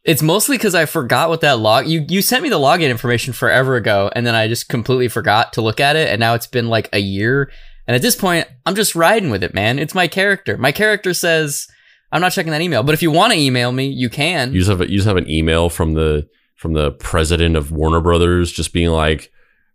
[0.04, 3.32] It's mostly because I forgot what that log you you sent me the login information
[3.32, 6.46] forever ago, and then I just completely forgot to look at it, and now it's
[6.46, 7.50] been like a year.
[7.88, 9.78] And at this point, I'm just riding with it, man.
[9.78, 10.56] It's my character.
[10.56, 11.68] My character says,
[12.10, 12.82] I'm not checking that email.
[12.82, 14.52] But if you want to email me, you can.
[14.52, 17.70] You just have a, you just have an email from the from the president of
[17.70, 19.30] Warner Brothers just being like,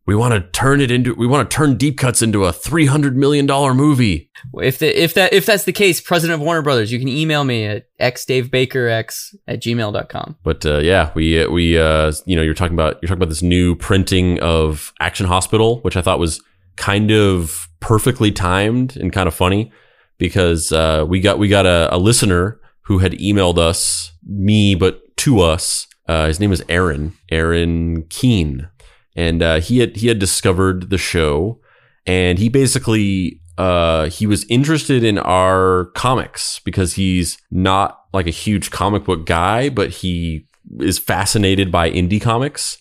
[0.06, 3.16] we want to turn it into we want to turn deep cuts into a 300
[3.16, 4.30] million dollar movie.
[4.56, 7.44] If the, if that if that's the case, president of Warner Brothers, you can email
[7.44, 10.38] me at xdavebakerx at gmail.com.
[10.44, 13.44] But uh, yeah, we we uh, you know you're talking about you're talking about this
[13.44, 16.42] new printing of Action Hospital, which I thought was
[16.78, 19.72] kind of perfectly timed and kind of funny
[20.18, 25.02] because uh, we got we got a, a listener who had emailed us me but
[25.18, 25.88] to us.
[26.08, 28.68] Uh, his name is Aaron Aaron Keen,
[29.16, 31.60] and uh, he had he had discovered the show,
[32.06, 38.32] and he basically uh, he was interested in our comics because he's not like a
[38.32, 40.48] huge comic book guy, but he
[40.80, 42.78] is fascinated by indie comics,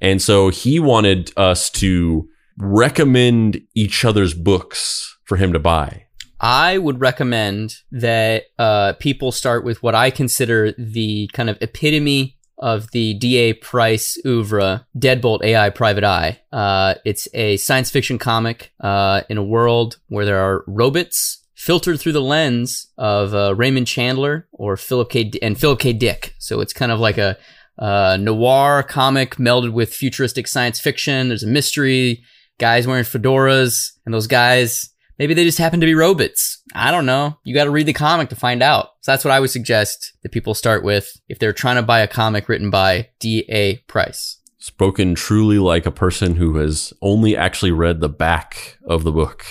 [0.00, 6.06] and so he wanted us to recommend each other's books for him to buy.
[6.40, 12.35] I would recommend that uh, people start with what I consider the kind of epitome
[12.58, 13.54] of the D.A.
[13.54, 16.40] Price oeuvre, Deadbolt AI Private Eye.
[16.52, 21.98] Uh, it's a science fiction comic uh, in a world where there are robots filtered
[21.98, 25.24] through the lens of uh, Raymond Chandler or Philip K.
[25.24, 25.92] D- and Philip K.
[25.92, 26.34] Dick.
[26.38, 27.36] So it's kind of like a
[27.78, 31.28] uh, noir comic melded with futuristic science fiction.
[31.28, 32.22] There's a mystery,
[32.58, 36.62] guys wearing fedoras, and those guys Maybe they just happen to be robots.
[36.74, 37.38] I don't know.
[37.42, 38.90] You got to read the comic to find out.
[39.00, 42.00] So that's what I would suggest that people start with if they're trying to buy
[42.00, 43.76] a comic written by D.A.
[43.86, 44.38] Price.
[44.58, 49.44] Spoken truly like a person who has only actually read the back of the book.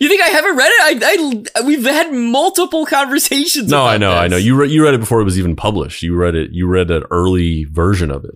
[0.00, 1.02] You think I haven't read it?
[1.04, 3.70] I, I we've had multiple conversations.
[3.70, 4.18] No, I know, this.
[4.18, 4.36] I know.
[4.36, 6.02] You read you read it before it was even published.
[6.02, 6.50] You read it.
[6.50, 8.34] You read an early version of it.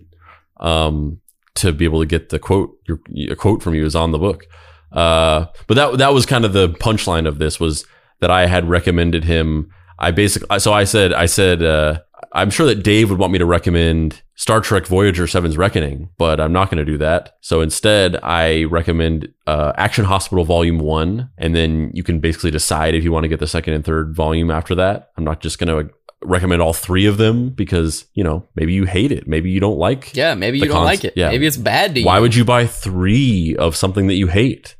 [0.61, 1.19] Um,
[1.57, 2.99] to be able to get the quote, your,
[3.29, 4.45] a quote from you is on the book.
[4.91, 7.85] Uh, but that that was kind of the punchline of this was
[8.21, 9.71] that I had recommended him.
[9.99, 11.99] I basically so I said I said uh,
[12.33, 16.39] I'm sure that Dave would want me to recommend Star Trek Voyager 7's Reckoning, but
[16.39, 17.35] I'm not going to do that.
[17.41, 22.95] So instead, I recommend uh, Action Hospital Volume 1, and then you can basically decide
[22.95, 25.09] if you want to get the second and third volume after that.
[25.17, 25.93] I'm not just going to
[26.23, 29.27] recommend all three of them because, you know, maybe you hate it.
[29.27, 31.13] Maybe you don't like Yeah, maybe you don't cons- like it.
[31.15, 31.29] Yeah.
[31.29, 32.05] Maybe it's bad to you.
[32.05, 34.75] Why would you buy three of something that you hate?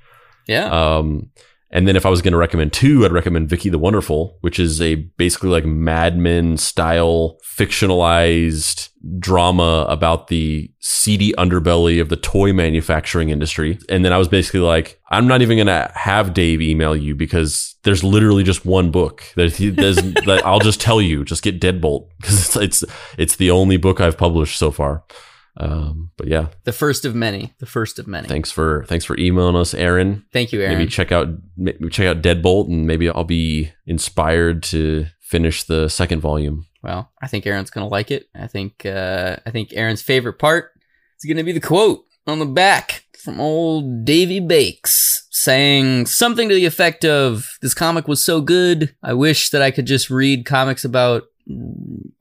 [0.48, 0.66] Yeah.
[0.98, 1.30] Um,
[1.70, 4.58] and then if I was going to recommend two, I'd recommend Vicky the Wonderful, which
[4.58, 8.90] is a basically like Mad Men style fictionalized
[9.20, 13.80] drama about the seedy underbelly of the toy manufacturing industry.
[13.90, 17.16] And then I was basically like, I'm not even going to have Dave email you
[17.16, 19.24] because there's literally just one book.
[19.36, 22.84] That I'll just tell you, just get Deadbolt because it's, it's
[23.18, 25.04] it's the only book I've published so far.
[25.60, 27.54] Um, but yeah, the first of many.
[27.60, 28.28] The first of many.
[28.28, 30.26] thanks for thanks for emailing us, Aaron.
[30.32, 30.78] Thank you, Aaron.
[30.78, 35.90] Maybe check out maybe check out Deadbolt, and maybe I'll be inspired to finish the
[35.90, 36.66] second volume.
[36.84, 38.28] Well, I think Aaron's gonna like it.
[38.36, 40.72] I think uh, I think Aaron's favorite part
[41.20, 46.56] is gonna be the quote on the back from old Davy Bakes saying something to
[46.56, 50.46] the effect of "This comic was so good, I wish that I could just read
[50.46, 51.24] comics about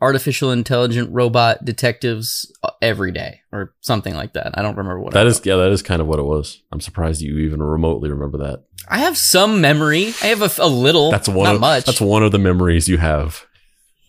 [0.00, 5.12] artificial intelligent robot detectives uh, every day or something like that." I don't remember what.
[5.14, 6.62] That is yeah, that is kind of what it was.
[6.72, 8.64] I'm surprised you even remotely remember that.
[8.88, 10.08] I have some memory.
[10.22, 11.10] I have a, a little.
[11.10, 11.84] That's one not of, much.
[11.84, 13.44] That's one of the memories you have.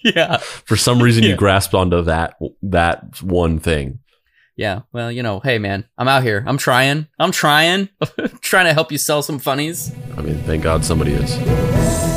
[0.04, 0.38] Yeah.
[0.38, 1.32] For some reason, Yeah.
[1.32, 4.00] you grasped onto that that one thing.
[4.56, 6.44] Yeah, well, you know, hey man, I'm out here.
[6.48, 7.08] I'm trying.
[7.20, 7.90] I'm trying.
[8.42, 9.92] trying to help you sell some funnies.
[10.16, 12.17] I mean, thank God somebody is.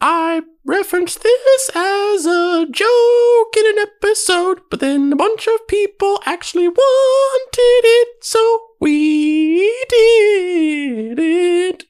[0.00, 6.20] I referenced this as a joke in an episode, but then a bunch of people
[6.24, 11.88] actually wanted it, so we did it.